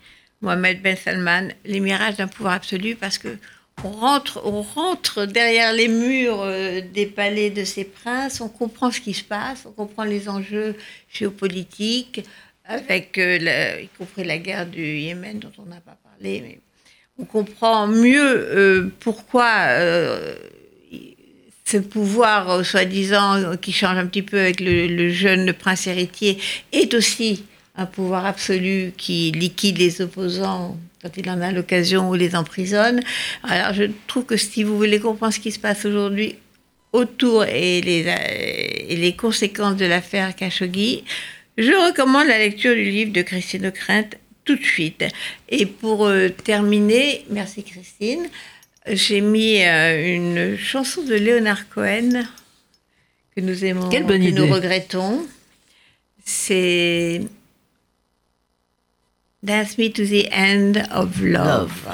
[0.41, 3.37] Mohamed Ben Salman, Les mirages d'un pouvoir absolu, parce que
[3.83, 8.91] on rentre, on rentre derrière les murs euh, des palais de ces princes, on comprend
[8.91, 10.75] ce qui se passe, on comprend les enjeux
[11.09, 12.25] géopolitiques,
[12.65, 16.59] avec euh, y compris la guerre du Yémen dont on n'a pas parlé,
[17.19, 19.67] on comprend mieux euh, pourquoi
[21.69, 26.39] ce pouvoir, soi-disant, qui change un petit peu avec le, jeune prince héritier,
[26.71, 27.43] est aussi
[27.75, 33.01] un pouvoir absolu qui liquide les opposants quand il en a l'occasion ou les emprisonne.
[33.43, 36.35] Alors je trouve que si vous voulez comprendre ce qui se passe aujourd'hui
[36.91, 41.03] autour et les, conséquences de l'affaire Khashoggi,
[41.57, 44.09] je recommande la lecture du livre de Christine Ockrent
[44.49, 45.05] tout de suite.
[45.49, 48.27] Et pour euh, terminer, merci Christine,
[48.87, 52.23] j'ai mis euh, une chanson de Léonard Cohen
[53.35, 54.39] que nous aimons, Quelle bonne que idée.
[54.41, 55.23] nous regrettons.
[56.25, 57.21] C'est
[59.43, 61.87] Dance Me to the End of Love.